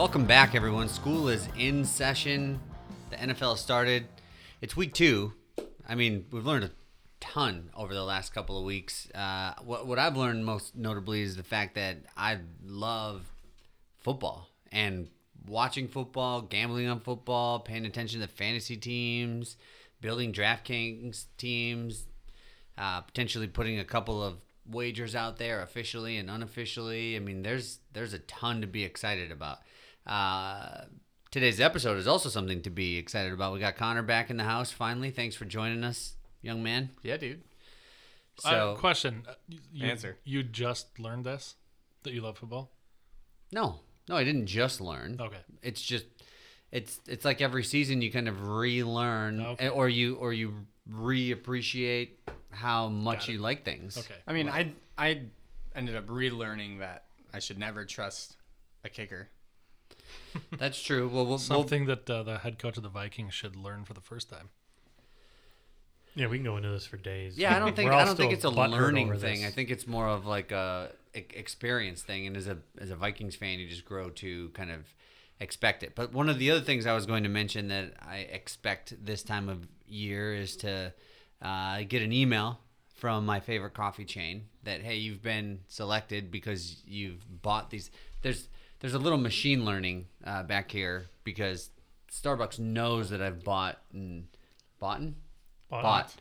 Welcome 0.00 0.24
back, 0.24 0.54
everyone. 0.54 0.88
School 0.88 1.28
is 1.28 1.46
in 1.58 1.84
session. 1.84 2.58
The 3.10 3.16
NFL 3.16 3.58
started. 3.58 4.06
It's 4.62 4.74
week 4.74 4.94
two. 4.94 5.34
I 5.86 5.94
mean, 5.94 6.24
we've 6.30 6.46
learned 6.46 6.64
a 6.64 6.70
ton 7.20 7.68
over 7.76 7.92
the 7.92 8.02
last 8.02 8.32
couple 8.32 8.58
of 8.58 8.64
weeks. 8.64 9.10
Uh, 9.14 9.52
what, 9.62 9.86
what 9.86 9.98
I've 9.98 10.16
learned 10.16 10.46
most 10.46 10.74
notably 10.74 11.20
is 11.20 11.36
the 11.36 11.42
fact 11.42 11.74
that 11.74 11.98
I 12.16 12.38
love 12.64 13.30
football 13.98 14.48
and 14.72 15.10
watching 15.46 15.86
football, 15.86 16.40
gambling 16.40 16.88
on 16.88 17.00
football, 17.00 17.60
paying 17.60 17.84
attention 17.84 18.22
to 18.22 18.26
fantasy 18.26 18.78
teams, 18.78 19.58
building 20.00 20.32
DraftKings 20.32 21.26
teams, 21.36 22.06
uh, 22.78 23.02
potentially 23.02 23.48
putting 23.48 23.78
a 23.78 23.84
couple 23.84 24.22
of 24.22 24.38
wagers 24.66 25.14
out 25.14 25.36
there 25.36 25.60
officially 25.60 26.16
and 26.16 26.30
unofficially. 26.30 27.16
I 27.16 27.18
mean, 27.18 27.42
there's 27.42 27.80
there's 27.92 28.14
a 28.14 28.18
ton 28.20 28.62
to 28.62 28.66
be 28.66 28.82
excited 28.82 29.30
about. 29.30 29.58
Uh, 30.10 30.86
today's 31.30 31.60
episode 31.60 31.96
is 31.96 32.06
also 32.08 32.28
something 32.28 32.60
to 32.62 32.70
be 32.70 32.96
excited 32.98 33.32
about. 33.32 33.52
We 33.52 33.60
got 33.60 33.76
Connor 33.76 34.02
back 34.02 34.28
in 34.28 34.36
the 34.36 34.44
house 34.44 34.72
finally. 34.72 35.10
Thanks 35.10 35.36
for 35.36 35.44
joining 35.44 35.84
us, 35.84 36.14
young 36.42 36.62
man. 36.62 36.90
Yeah, 37.02 37.16
dude. 37.16 37.42
So 38.40 38.72
uh, 38.72 38.74
question. 38.76 39.22
Uh, 39.28 39.34
You, 39.72 39.86
Answer. 39.86 40.16
You 40.24 40.42
just 40.42 40.98
learned 40.98 41.24
this 41.24 41.54
that 42.02 42.12
you 42.12 42.22
love 42.22 42.38
football. 42.38 42.70
no, 43.52 43.80
no, 44.08 44.16
I 44.16 44.24
didn't 44.24 44.46
just 44.46 44.80
learn. 44.80 45.16
Okay. 45.20 45.36
It's 45.62 45.80
just 45.80 46.06
it's 46.72 46.98
it's 47.06 47.24
like 47.24 47.40
every 47.40 47.62
season 47.62 48.02
you 48.02 48.10
kind 48.10 48.28
of 48.28 48.48
relearn 48.48 49.40
Okay. 49.40 49.68
or 49.68 49.88
you 49.88 50.16
or 50.16 50.32
you 50.32 50.66
reappreciate 50.90 52.08
how 52.50 52.88
much 52.88 53.28
you 53.28 53.38
like 53.38 53.64
things. 53.64 53.96
Okay. 53.96 54.14
I 54.26 54.32
mean, 54.32 54.48
I 54.48 54.72
I 54.98 55.22
ended 55.76 55.94
up 55.94 56.06
relearning 56.08 56.80
that 56.80 57.04
I 57.32 57.38
should 57.38 57.58
never 57.58 57.84
trust 57.84 58.36
a 58.82 58.88
kicker. 58.88 59.28
That's 60.58 60.82
true. 60.82 61.08
Well, 61.08 61.24
we'll, 61.24 61.26
we'll 61.26 61.38
Something 61.38 61.86
that 61.86 62.08
uh, 62.08 62.22
the 62.22 62.38
head 62.38 62.58
coach 62.58 62.76
of 62.76 62.82
the 62.82 62.88
Vikings 62.88 63.34
should 63.34 63.56
learn 63.56 63.84
for 63.84 63.94
the 63.94 64.00
first 64.00 64.28
time. 64.30 64.50
Yeah, 66.14 66.26
we 66.26 66.38
can 66.38 66.44
go 66.44 66.56
into 66.56 66.70
this 66.70 66.86
for 66.86 66.96
days. 66.96 67.38
Yeah, 67.38 67.54
I 67.54 67.58
don't 67.58 67.74
think 67.76 67.90
I 67.90 68.04
don't 68.04 68.16
think 68.16 68.32
it's 68.32 68.44
a 68.44 68.50
learning 68.50 69.08
thing. 69.18 69.40
this. 69.40 69.50
I 69.50 69.50
think 69.50 69.70
it's 69.70 69.86
more 69.86 70.08
of 70.08 70.26
like 70.26 70.52
a 70.52 70.90
e- 71.14 71.24
experience 71.34 72.02
thing. 72.02 72.26
And 72.26 72.36
as 72.36 72.46
a 72.46 72.58
as 72.78 72.90
a 72.90 72.96
Vikings 72.96 73.36
fan, 73.36 73.58
you 73.58 73.68
just 73.68 73.84
grow 73.84 74.10
to 74.10 74.48
kind 74.50 74.70
of 74.70 74.94
expect 75.38 75.82
it. 75.82 75.94
But 75.94 76.12
one 76.12 76.28
of 76.28 76.38
the 76.38 76.50
other 76.50 76.60
things 76.60 76.86
I 76.86 76.94
was 76.94 77.06
going 77.06 77.22
to 77.22 77.28
mention 77.28 77.68
that 77.68 77.94
I 78.00 78.18
expect 78.18 78.94
this 79.04 79.22
time 79.22 79.48
of 79.48 79.66
year 79.86 80.34
is 80.34 80.56
to 80.58 80.92
uh, 81.42 81.82
get 81.88 82.02
an 82.02 82.12
email 82.12 82.60
from 82.94 83.24
my 83.24 83.40
favorite 83.40 83.72
coffee 83.72 84.04
chain 84.04 84.44
that 84.64 84.82
hey, 84.82 84.96
you've 84.96 85.22
been 85.22 85.60
selected 85.68 86.30
because 86.30 86.82
you've 86.86 87.24
bought 87.42 87.70
these. 87.70 87.90
There's 88.22 88.48
there's 88.80 88.94
a 88.94 88.98
little 88.98 89.18
machine 89.18 89.64
learning 89.64 90.06
uh, 90.24 90.42
back 90.42 90.70
here 90.70 91.06
because 91.24 91.70
Starbucks 92.12 92.58
knows 92.58 93.10
that 93.10 93.22
I've 93.22 93.44
bought 93.44 93.78
and 93.92 94.26
bought 94.78 95.00
Bought. 95.70 95.82
bought 95.82 96.14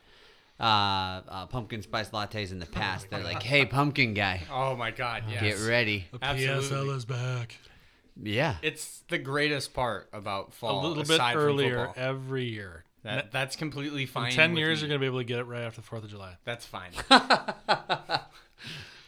uh, 0.59 1.21
uh, 1.31 1.45
pumpkin 1.47 1.81
spice 1.81 2.09
lattes 2.09 2.51
in 2.51 2.59
the 2.59 2.65
past. 2.65 3.09
They're 3.09 3.23
like, 3.23 3.41
"Hey, 3.41 3.65
pumpkin 3.65 4.13
guy, 4.13 4.41
Oh 4.51 4.75
my 4.75 4.91
god, 4.91 5.23
yes. 5.29 5.41
get 5.41 5.67
ready." 5.69 6.05
The 6.11 6.19
Absolutely. 6.21 6.67
PSL 6.69 6.95
is 6.97 7.05
back. 7.05 7.57
Yeah, 8.21 8.57
It's 8.61 9.01
the 9.07 9.17
greatest 9.17 9.73
part 9.73 10.09
about 10.11 10.53
fall. 10.53 10.79
A 10.79 10.81
fall. 10.81 10.89
little 10.89 11.03
bit 11.05 11.11
aside 11.15 11.33
from 11.35 11.41
earlier 11.43 11.85
football. 11.87 12.03
every 12.03 12.43
year. 12.45 12.83
That, 13.03 13.31
that's 13.31 13.55
completely 13.55 14.05
fine. 14.05 14.31
In 14.31 14.35
ten 14.35 14.51
with 14.51 14.59
years, 14.59 14.79
me. 14.81 14.89
you're 14.89 14.97
gonna 14.97 14.99
be 14.99 15.05
able 15.05 15.19
to 15.19 15.23
get 15.23 15.39
it 15.39 15.45
right 15.45 15.61
after 15.63 15.79
the 15.79 15.87
Fourth 15.87 16.03
of 16.03 16.09
July. 16.09 16.35
That's 16.43 16.65
fine. 16.65 16.91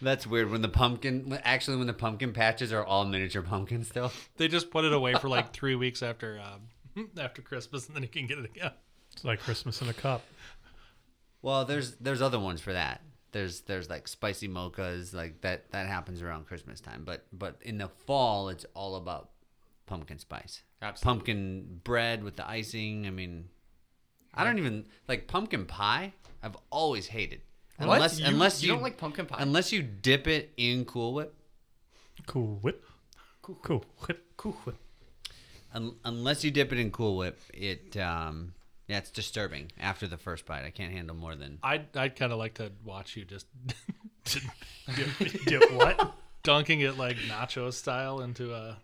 that's 0.01 0.27
weird. 0.27 0.49
When 0.49 0.61
the 0.61 0.69
pumpkin, 0.69 1.39
actually, 1.43 1.77
when 1.77 1.87
the 1.87 1.93
pumpkin 1.93 2.33
patches 2.33 2.73
are 2.73 2.83
all 2.83 3.05
miniature 3.05 3.41
pumpkins 3.41 3.87
still. 3.87 4.11
They 4.37 4.47
just 4.47 4.71
put 4.71 4.85
it 4.85 4.93
away 4.93 5.13
for 5.13 5.29
like 5.29 5.53
three 5.53 5.75
weeks 5.75 6.01
after 6.01 6.41
um, 6.41 7.09
after 7.17 7.41
Christmas, 7.41 7.87
and 7.87 7.95
then 7.95 8.03
you 8.03 8.09
can 8.09 8.27
get 8.27 8.39
it 8.39 8.45
again. 8.45 8.71
It's 9.13 9.23
like 9.23 9.39
Christmas 9.39 9.81
in 9.81 9.89
a 9.89 9.93
cup. 9.93 10.23
Well, 11.41 11.65
there's 11.65 11.95
there's 11.95 12.21
other 12.21 12.39
ones 12.39 12.61
for 12.61 12.73
that. 12.73 13.01
There's 13.31 13.61
there's 13.61 13.89
like 13.89 14.07
spicy 14.07 14.47
mochas, 14.47 15.13
like 15.13 15.41
that 15.41 15.71
that 15.71 15.87
happens 15.87 16.21
around 16.21 16.47
Christmas 16.47 16.81
time. 16.81 17.03
But 17.05 17.25
but 17.31 17.57
in 17.61 17.77
the 17.77 17.89
fall, 18.05 18.49
it's 18.49 18.65
all 18.73 18.95
about 18.95 19.29
pumpkin 19.85 20.17
spice. 20.19 20.63
Absolutely. 20.81 21.19
Pumpkin 21.19 21.81
bread 21.83 22.23
with 22.23 22.35
the 22.35 22.49
icing. 22.49 23.05
I 23.05 23.11
mean, 23.11 23.49
I 24.33 24.43
don't 24.43 24.57
even 24.57 24.87
like 25.07 25.27
pumpkin 25.27 25.65
pie. 25.65 26.13
I've 26.41 26.57
always 26.71 27.07
hated. 27.07 27.41
What? 27.87 27.95
Unless 27.95 28.19
You- 28.19 28.25
unless 28.27 28.61
you 28.63 28.67
you, 28.67 28.73
don't 28.73 28.83
like 28.83 28.97
pumpkin 28.97 29.25
pie? 29.25 29.37
Unless 29.39 29.71
you 29.71 29.81
dip 29.81 30.27
it 30.27 30.53
in 30.57 30.85
Cool 30.85 31.13
Whip. 31.13 31.35
Cool 32.27 32.59
whip. 32.61 32.85
Cool, 33.41 33.57
cool 33.63 33.85
whip. 34.07 34.23
Cool 34.37 34.51
whip. 34.65 34.75
Un- 35.73 35.95
unless 36.05 36.43
you 36.43 36.51
dip 36.51 36.71
it 36.71 36.77
in 36.79 36.91
Cool 36.91 37.17
Whip, 37.17 37.39
it 37.53 37.97
um 37.97 38.53
yeah, 38.87 38.97
it's 38.97 39.09
disturbing 39.09 39.71
after 39.79 40.05
the 40.05 40.17
first 40.17 40.45
bite. 40.45 40.63
I 40.65 40.69
can't 40.69 40.91
handle 40.91 41.15
more 41.15 41.35
than 41.35 41.57
I'd 41.63 41.95
I'd 41.97 42.15
kind 42.15 42.31
of 42.31 42.37
like 42.37 42.55
to 42.55 42.71
watch 42.83 43.15
you 43.15 43.25
just 43.25 43.47
Dip, 44.25 44.43
dip 45.45 45.71
what? 45.71 46.13
dunking 46.43 46.81
it 46.81 46.97
like 46.97 47.17
nacho 47.27 47.71
style 47.73 48.21
into 48.21 48.53
a. 48.53 48.77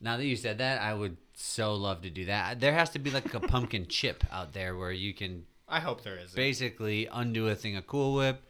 Now 0.00 0.16
that 0.18 0.26
you 0.26 0.36
said 0.36 0.58
that, 0.58 0.80
I 0.80 0.92
would 0.94 1.16
so 1.34 1.74
love 1.74 2.02
to 2.02 2.10
do 2.10 2.26
that. 2.26 2.60
There 2.60 2.72
has 2.74 2.90
to 2.90 2.98
be 2.98 3.10
like 3.10 3.32
a 3.34 3.40
pumpkin 3.40 3.86
chip 3.88 4.22
out 4.30 4.52
there 4.52 4.76
where 4.76 4.92
you 4.92 5.14
can 5.14 5.46
I 5.68 5.80
hope 5.80 6.02
there 6.02 6.16
is. 6.16 6.32
basically 6.32 7.08
undo 7.10 7.48
a 7.48 7.54
thing 7.54 7.76
of 7.76 7.86
Cool 7.86 8.14
Whip, 8.14 8.42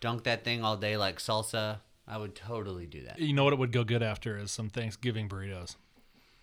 dunk 0.00 0.24
that 0.24 0.44
thing 0.44 0.64
all 0.64 0.76
day 0.76 0.96
like 0.96 1.18
salsa. 1.18 1.78
I 2.08 2.18
would 2.18 2.34
totally 2.34 2.86
do 2.86 3.02
that. 3.04 3.18
You 3.18 3.32
know 3.32 3.44
what 3.44 3.52
it 3.52 3.58
would 3.58 3.72
go 3.72 3.82
good 3.82 4.02
after 4.02 4.38
is 4.38 4.50
some 4.50 4.68
Thanksgiving 4.68 5.28
burritos. 5.28 5.74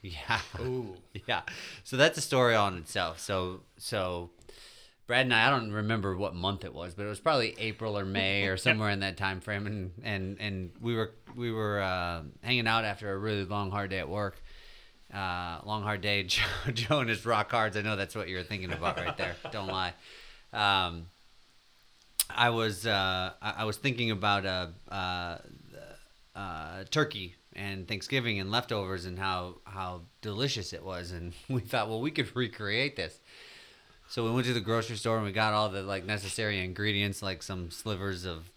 Yeah. 0.01 0.41
Ooh. 0.59 0.95
Yeah. 1.28 1.41
So 1.83 1.95
that's 1.95 2.17
a 2.17 2.22
story 2.22 2.56
on 2.56 2.78
itself. 2.78 3.19
So 3.19 3.62
so 3.78 4.31
Brad 5.07 5.25
and 5.25 5.33
I, 5.33 5.47
I 5.47 5.50
don't 5.50 5.72
remember 5.72 6.16
what 6.16 6.35
month 6.35 6.63
it 6.63 6.73
was, 6.73 6.94
but 6.94 7.06
it 7.06 7.09
was 7.09 7.19
probably 7.19 7.56
April 7.57 7.97
or 7.97 8.06
May 8.06 8.45
or 8.47 8.57
somewhere 8.67 8.89
in 8.89 9.01
that 9.01 9.17
time 9.17 9.41
frame, 9.41 9.67
and 9.67 9.91
and 10.03 10.38
and 10.39 10.72
we 10.81 10.95
were 10.95 11.12
we 11.35 11.51
were 11.51 11.81
uh, 11.81 12.23
hanging 12.41 12.67
out 12.67 12.85
after 12.85 13.12
a 13.12 13.17
really 13.17 13.45
long 13.45 13.72
hard 13.72 13.89
day 13.89 14.00
at 14.00 14.09
work. 14.09 14.41
Uh, 15.13 15.59
long 15.63 15.84
hard 15.84 16.01
day. 16.01 16.24
Joe, 16.24 16.44
Joe 16.74 17.00
and 17.00 17.09
his 17.09 17.25
rock 17.25 17.50
cards. 17.50 17.78
I 17.78 17.81
know 17.81 17.96
that's 17.96 18.16
what 18.16 18.28
you 18.28 18.38
were 18.38 18.44
thinking 18.44 18.72
about 18.72 18.97
right 18.97 19.16
there. 19.16 19.35
Don't 19.51 19.68
lie. 19.68 19.94
Um, 20.51 21.07
I 22.29 22.50
was 22.50 22.85
uh, 22.85 23.34
I, 23.41 23.53
I 23.57 23.63
was 23.66 23.78
thinking 23.78 24.12
about 24.12 24.46
uh, 24.46 24.68
uh, 24.91 25.38
uh, 26.35 26.84
turkey 26.90 27.35
and 27.56 27.88
Thanksgiving 27.88 28.40
and 28.40 28.50
leftovers 28.50 29.06
and 29.06 29.19
how 29.19 29.57
how 29.66 30.01
delicious 30.22 30.74
it 30.74 30.84
was, 30.84 31.12
and 31.12 31.34
we 31.50 31.62
thought, 31.62 31.90
well, 31.90 32.01
we 32.01 32.12
could 32.12 32.35
recreate 32.35 32.95
this. 32.95 33.19
So 34.09 34.24
we 34.24 34.31
went 34.31 34.45
to 34.47 34.53
the 34.53 34.59
grocery 34.59 34.97
store 34.97 35.18
and 35.18 35.25
we 35.25 35.31
got 35.31 35.53
all 35.53 35.69
the 35.69 35.81
like 35.81 36.06
necessary 36.06 36.63
ingredients, 36.63 37.22
like 37.22 37.41
some 37.41 37.72
slivers 37.72 38.25
of 38.25 38.51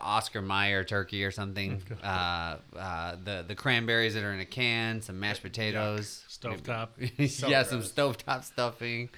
Oscar 0.00 0.42
Mayer 0.42 0.84
turkey 0.84 1.24
or 1.24 1.30
something, 1.30 1.82
uh, 2.02 2.56
uh, 2.76 3.16
the 3.22 3.44
the 3.46 3.54
cranberries 3.54 4.14
that 4.14 4.22
are 4.22 4.32
in 4.32 4.40
a 4.40 4.46
can, 4.46 5.00
some 5.02 5.20
mashed 5.20 5.42
potatoes, 5.42 6.24
Stovetop. 6.28 6.88
yeah, 7.48 7.62
some 7.62 7.78
gross. 7.78 7.92
stovetop 7.92 8.44
stuffing. 8.44 9.10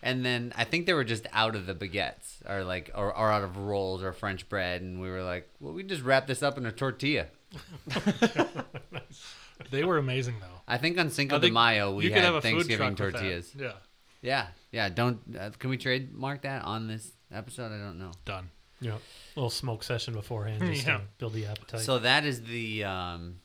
And 0.00 0.24
then 0.24 0.52
I 0.56 0.62
think 0.62 0.86
they 0.86 0.92
were 0.94 1.02
just 1.02 1.26
out 1.32 1.56
of 1.56 1.66
the 1.66 1.74
baguettes 1.74 2.48
or 2.48 2.62
like 2.62 2.90
or, 2.94 3.06
or 3.16 3.32
out 3.32 3.42
of 3.42 3.56
rolls 3.56 4.02
or 4.02 4.12
French 4.12 4.48
bread 4.48 4.80
and 4.80 5.00
we 5.00 5.10
were 5.10 5.24
like, 5.24 5.48
well 5.58 5.72
we 5.72 5.82
just 5.82 6.02
wrap 6.02 6.28
this 6.28 6.42
up 6.42 6.56
in 6.56 6.66
a 6.66 6.72
tortilla. 6.72 7.26
They 9.70 9.84
were 9.84 9.98
amazing 9.98 10.36
though. 10.40 10.60
I 10.66 10.78
think 10.78 10.98
on 10.98 11.10
Cinco 11.10 11.36
I 11.36 11.38
de 11.40 11.50
Mayo 11.50 11.94
we 11.94 12.10
had 12.10 12.42
Thanksgiving 12.42 12.94
truck 12.94 13.06
with 13.06 13.12
that. 13.14 13.18
tortillas. 13.20 13.52
Yeah, 13.58 13.72
Yeah, 14.22 14.46
yeah. 14.70 14.88
Don't 14.88 15.20
uh, 15.38 15.50
can 15.58 15.70
we 15.70 15.76
trademark 15.76 16.42
that 16.42 16.64
on 16.64 16.86
this 16.86 17.12
episode? 17.32 17.72
I 17.72 17.78
don't 17.78 17.98
know. 17.98 18.12
done. 18.24 18.50
Yeah. 18.80 18.98
little 19.36 19.50
smoke 19.50 19.82
session 19.82 20.14
beforehand 20.14 20.62
just 20.62 20.86
Yeah. 20.86 20.98
to 20.98 21.02
build 21.18 21.32
the 21.32 21.46
appetite. 21.46 21.80
So 21.80 21.98
that 22.00 22.24
is 22.24 22.42
the 22.42 22.84
um, 22.84 23.40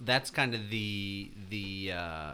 that's 0.00 0.30
kind 0.30 0.54
of 0.54 0.70
the 0.70 1.32
the 1.50 1.92
uh, 1.92 2.32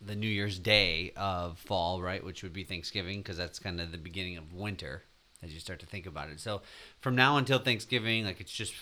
the 0.00 0.14
New 0.14 0.28
Year's 0.28 0.58
Day 0.58 1.12
of 1.16 1.58
fall, 1.58 2.00
right? 2.02 2.22
Which 2.24 2.42
would 2.42 2.52
be 2.52 2.64
Thanksgiving, 2.64 3.18
because 3.20 3.36
that's 3.36 3.58
kind 3.58 3.80
of 3.80 3.90
the 3.92 3.98
beginning 3.98 4.36
of 4.36 4.52
winter 4.54 5.02
as 5.42 5.52
you 5.54 5.60
start 5.60 5.78
to 5.80 5.86
think 5.86 6.06
about 6.06 6.28
it. 6.30 6.40
So 6.40 6.62
from 7.00 7.14
now 7.16 7.36
until 7.36 7.58
Thanksgiving, 7.58 8.24
like 8.24 8.40
it's 8.40 8.52
just 8.52 8.74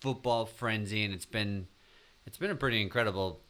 football 0.00 0.46
frenzy, 0.46 1.04
and 1.04 1.12
it's 1.14 1.24
been 1.26 1.66
it's 2.26 2.36
been 2.38 2.50
a 2.50 2.54
pretty 2.56 2.80
incredible 2.82 3.40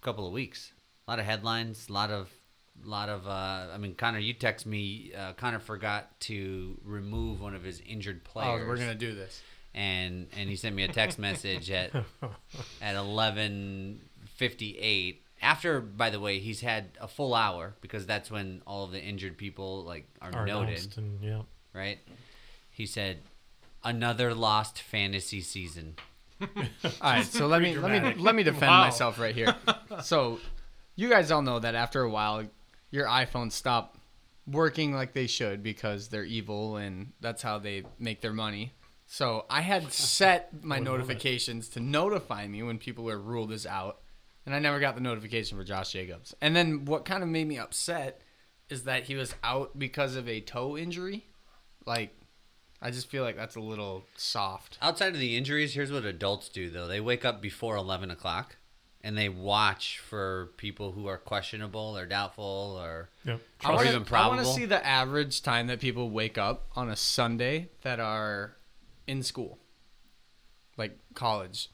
couple 0.00 0.26
of 0.26 0.32
weeks. 0.32 0.72
A 1.06 1.10
lot 1.10 1.18
of 1.18 1.24
headlines, 1.26 1.88
a 1.88 1.92
lot 1.92 2.10
of 2.10 2.30
lot 2.84 3.08
of 3.08 3.26
uh, 3.26 3.66
I 3.74 3.78
mean 3.78 3.94
Connor, 3.94 4.18
you 4.18 4.32
text 4.34 4.66
me 4.66 5.12
uh, 5.16 5.32
Connor 5.34 5.58
forgot 5.60 6.18
to 6.20 6.78
remove 6.84 7.40
one 7.40 7.54
of 7.54 7.62
his 7.62 7.80
injured 7.86 8.24
players. 8.24 8.62
Oh, 8.64 8.68
we're 8.68 8.76
gonna 8.76 8.94
do 8.94 9.14
this. 9.14 9.42
and 9.74 10.26
and 10.38 10.48
he 10.48 10.56
sent 10.56 10.74
me 10.76 10.82
a 10.84 10.88
text 10.88 11.18
message 11.18 11.70
at 11.70 11.90
at 12.82 12.94
eleven 12.94 14.00
fifty 14.36 14.78
eight. 14.78 15.20
After, 15.42 15.80
by 15.82 16.08
the 16.08 16.20
way, 16.20 16.38
he's 16.38 16.62
had 16.62 16.86
a 17.00 17.06
full 17.08 17.34
hour 17.34 17.74
because 17.82 18.06
that's 18.06 18.30
when 18.30 18.62
all 18.66 18.84
of 18.84 18.92
the 18.92 19.00
injured 19.02 19.36
people 19.36 19.84
like 19.84 20.06
are, 20.22 20.34
Are 20.34 20.46
noted, 20.46 20.94
and 20.96 21.18
yeah. 21.22 21.42
right? 21.74 21.98
He 22.70 22.86
said, 22.86 23.18
"Another 23.82 24.32
lost 24.34 24.80
fantasy 24.80 25.42
season." 25.42 25.96
All 26.40 26.48
right, 27.02 27.24
so 27.26 27.46
let 27.46 27.60
me 27.62 27.76
let 27.76 28.02
me 28.02 28.14
let 28.22 28.34
me 28.34 28.42
defend 28.42 28.70
Wow. 28.70 28.84
myself 28.84 29.18
right 29.18 29.34
here. 29.34 29.54
So, 30.02 30.40
you 30.96 31.08
guys 31.10 31.30
all 31.30 31.42
know 31.42 31.58
that 31.58 31.74
after 31.74 32.02
a 32.02 32.08
while, 32.10 32.44
your 32.94 33.06
iPhones 33.06 33.50
stop 33.52 33.98
working 34.46 34.94
like 34.94 35.14
they 35.14 35.26
should 35.26 35.64
because 35.64 36.08
they're 36.08 36.22
evil 36.24 36.76
and 36.76 37.12
that's 37.20 37.42
how 37.42 37.58
they 37.58 37.82
make 37.98 38.20
their 38.20 38.32
money. 38.32 38.72
So 39.06 39.46
I 39.50 39.62
had 39.62 39.92
set 39.92 40.62
my 40.62 40.76
Wouldn't 40.76 40.84
know 40.84 40.92
that. 40.92 40.98
notifications 40.98 41.68
to 41.70 41.80
notify 41.80 42.46
me 42.46 42.62
when 42.62 42.78
people 42.78 43.02
were 43.04 43.18
ruled 43.18 43.50
as 43.50 43.66
out, 43.66 43.98
and 44.46 44.54
I 44.54 44.60
never 44.60 44.78
got 44.78 44.94
the 44.94 45.00
notification 45.00 45.58
for 45.58 45.64
Josh 45.64 45.90
Jacobs. 45.90 46.36
And 46.40 46.54
then 46.54 46.84
what 46.84 47.04
kind 47.04 47.24
of 47.24 47.28
made 47.28 47.48
me 47.48 47.58
upset 47.58 48.20
is 48.70 48.84
that 48.84 49.04
he 49.04 49.16
was 49.16 49.34
out 49.42 49.76
because 49.76 50.14
of 50.14 50.28
a 50.28 50.40
toe 50.40 50.76
injury. 50.78 51.26
Like, 51.84 52.16
I 52.80 52.90
just 52.92 53.10
feel 53.10 53.24
like 53.24 53.36
that's 53.36 53.56
a 53.56 53.60
little 53.60 54.04
soft. 54.16 54.78
Outside 54.80 55.14
of 55.14 55.18
the 55.20 55.36
injuries, 55.36 55.74
here's 55.74 55.90
what 55.90 56.04
adults 56.04 56.48
do 56.48 56.70
though. 56.70 56.86
They 56.86 57.00
wake 57.00 57.24
up 57.24 57.42
before 57.42 57.76
eleven 57.76 58.10
o'clock, 58.10 58.56
and 59.04 59.16
they 59.18 59.28
watch 59.28 59.98
for 59.98 60.50
people 60.56 60.90
who 60.92 61.06
are 61.06 61.18
questionable 61.18 61.96
or 61.96 62.06
doubtful 62.06 62.76
or 62.80 63.10
Yep. 63.24 63.40
I 63.62 63.68
or 63.68 63.74
wanna, 63.76 63.88
even 63.90 64.04
I 64.10 64.26
want 64.28 64.40
to 64.40 64.46
see 64.46 64.64
the 64.64 64.84
average 64.84 65.42
time 65.42 65.66
that 65.68 65.78
people 65.78 66.08
wake 66.10 66.38
up 66.38 66.66
on 66.74 66.88
a 66.88 66.96
Sunday 66.96 67.68
that 67.82 68.00
are 68.00 68.56
in 69.06 69.22
school, 69.22 69.58
like 70.76 70.98
college. 71.14 71.68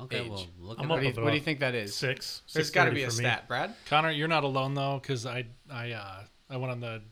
okay, 0.00 0.18
age. 0.20 0.28
well, 0.30 0.46
look 0.60 0.78
I'm 0.78 0.84
at 0.84 0.88
What 0.90 0.96
up 0.98 1.02
do, 1.02 1.08
you, 1.20 1.24
what 1.24 1.30
do 1.30 1.36
you 1.36 1.42
think 1.42 1.60
that 1.60 1.74
is? 1.74 1.94
Six. 1.94 2.42
There's 2.52 2.70
got 2.70 2.84
to 2.84 2.92
be 2.92 3.02
a 3.02 3.06
for 3.10 3.16
me. 3.16 3.24
stat, 3.24 3.48
Brad. 3.48 3.74
Connor, 3.86 4.10
you're 4.10 4.28
not 4.28 4.44
alone 4.44 4.74
though, 4.74 4.98
because 5.02 5.26
I 5.26 5.46
I 5.72 5.92
uh, 5.92 6.22
I 6.50 6.56
went 6.58 6.70
on 6.70 6.80
the 6.80 7.02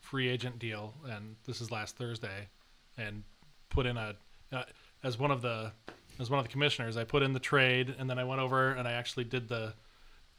free 0.00 0.28
agent 0.28 0.58
deal, 0.58 0.94
and 1.08 1.36
this 1.46 1.60
is 1.60 1.70
last 1.70 1.96
Thursday, 1.96 2.48
and 2.98 3.22
put 3.70 3.86
in 3.86 3.96
a 3.96 4.16
uh, 4.52 4.64
as 5.02 5.16
one 5.18 5.30
of 5.30 5.42
the 5.42 5.72
as 6.18 6.30
one 6.30 6.38
of 6.38 6.44
the 6.44 6.50
commissioners, 6.50 6.96
I 6.96 7.04
put 7.04 7.22
in 7.22 7.32
the 7.32 7.40
trade, 7.40 7.94
and 7.98 8.08
then 8.08 8.18
I 8.18 8.24
went 8.24 8.40
over 8.40 8.70
and 8.70 8.86
I 8.86 8.92
actually 8.92 9.24
did 9.24 9.48
the 9.48 9.74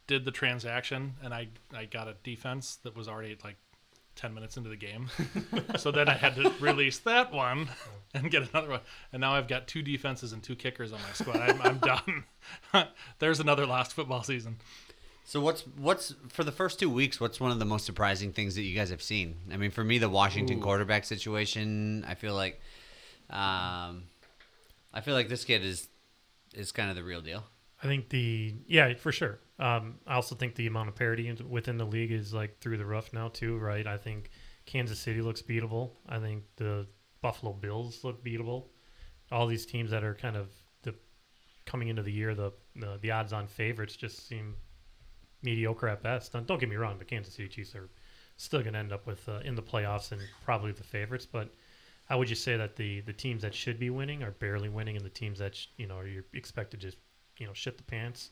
did 0.07 0.23
the 0.23 0.31
transaction, 0.31 1.15
and 1.23 1.33
I 1.33 1.49
I 1.75 1.85
got 1.85 2.07
a 2.07 2.15
defense 2.23 2.77
that 2.83 2.95
was 2.95 3.07
already 3.07 3.37
like. 3.43 3.57
10 4.15 4.33
minutes 4.33 4.57
into 4.57 4.67
the 4.67 4.75
game. 4.75 5.11
so 5.77 5.91
then 5.91 6.09
I 6.09 6.15
had 6.15 6.33
to 6.37 6.51
release 6.59 6.97
that 6.97 7.31
one 7.31 7.69
and 8.15 8.31
get 8.31 8.49
another 8.49 8.69
one. 8.69 8.79
And 9.13 9.21
now 9.21 9.35
I've 9.35 9.47
got 9.47 9.67
two 9.67 9.83
defenses 9.83 10.33
and 10.33 10.41
two 10.41 10.55
kickers 10.55 10.91
on 10.91 10.99
my 11.03 11.11
squad. 11.13 11.37
I'm, 11.39 11.61
I'm 11.61 11.77
done. 11.77 12.87
There's 13.19 13.39
another 13.39 13.67
lost 13.67 13.93
football 13.93 14.23
season. 14.23 14.57
So 15.27 15.41
what's 15.41 15.67
what's 15.77 16.15
for 16.29 16.45
the 16.45 16.53
first 16.53 16.79
two 16.79 16.89
weeks? 16.89 17.19
What's 17.19 17.37
one 17.37 17.51
of 17.51 17.59
the 17.59 17.65
most 17.65 17.85
surprising 17.85 18.31
things 18.31 18.55
that 18.55 18.61
you 18.61 18.73
guys 18.73 18.91
have 18.91 19.01
seen? 19.01 19.35
I 19.51 19.57
mean, 19.57 19.71
for 19.71 19.83
me, 19.83 19.97
the 19.97 20.07
Washington 20.07 20.59
Ooh. 20.59 20.61
quarterback 20.61 21.03
situation. 21.03 22.05
I 22.07 22.15
feel 22.15 22.33
like, 22.33 22.61
um, 23.29 24.03
I 24.93 25.01
feel 25.01 25.13
like 25.13 25.29
this 25.29 25.43
kid 25.43 25.63
is 25.63 25.89
is 26.53 26.71
kind 26.71 26.89
of 26.89 26.95
the 26.95 27.03
real 27.03 27.21
deal. 27.21 27.43
I 27.83 27.87
think 27.87 28.09
the 28.09 28.55
yeah 28.67 28.93
for 28.95 29.11
sure. 29.11 29.39
Um, 29.59 29.95
I 30.05 30.15
also 30.15 30.35
think 30.35 30.55
the 30.55 30.67
amount 30.67 30.89
of 30.89 30.95
parity 30.95 31.31
within 31.47 31.77
the 31.77 31.85
league 31.85 32.11
is 32.11 32.33
like 32.33 32.59
through 32.59 32.77
the 32.77 32.85
roof 32.85 33.11
now 33.13 33.29
too, 33.29 33.57
right? 33.57 33.85
I 33.85 33.97
think 33.97 34.29
Kansas 34.65 34.99
City 34.99 35.21
looks 35.21 35.41
beatable. 35.41 35.91
I 36.07 36.19
think 36.19 36.43
the 36.57 36.87
Buffalo 37.21 37.53
Bills 37.53 38.03
look 38.03 38.23
beatable. 38.23 38.65
All 39.31 39.47
these 39.47 39.65
teams 39.65 39.91
that 39.91 40.03
are 40.03 40.15
kind 40.15 40.35
of 40.35 40.49
the 40.83 40.95
coming 41.65 41.87
into 41.87 42.03
the 42.03 42.11
year, 42.11 42.35
the 42.35 42.53
the, 42.75 42.97
the 43.01 43.11
odds-on 43.11 43.47
favorites 43.47 43.95
just 43.95 44.27
seem 44.27 44.55
mediocre 45.43 45.87
at 45.87 46.01
best. 46.01 46.33
Don't, 46.33 46.47
don't 46.47 46.59
get 46.59 46.69
me 46.69 46.75
wrong, 46.75 46.97
the 46.97 47.05
Kansas 47.05 47.33
City 47.33 47.47
Chiefs 47.47 47.75
are 47.75 47.89
still 48.37 48.61
going 48.61 48.73
to 48.73 48.79
end 48.79 48.91
up 48.93 49.05
with 49.05 49.27
uh, 49.27 49.39
in 49.43 49.55
the 49.55 49.61
playoffs 49.61 50.11
and 50.11 50.21
probably 50.45 50.71
the 50.71 50.83
favorites, 50.83 51.25
but 51.25 51.49
I 52.09 52.15
would 52.15 52.27
just 52.27 52.43
say 52.43 52.55
that 52.57 52.75
the 52.75 53.01
the 53.01 53.13
teams 53.13 53.41
that 53.41 53.53
should 53.53 53.79
be 53.79 53.89
winning 53.89 54.23
are 54.23 54.31
barely 54.31 54.69
winning, 54.69 54.95
and 54.95 55.05
the 55.05 55.09
teams 55.09 55.39
that 55.39 55.55
sh- 55.55 55.67
you 55.77 55.87
know 55.87 56.01
you're 56.01 56.25
expected 56.33 56.79
to 56.81 56.87
just 56.87 56.97
you 57.37 57.45
know 57.47 57.53
shit 57.53 57.77
the 57.77 57.83
pants, 57.83 58.29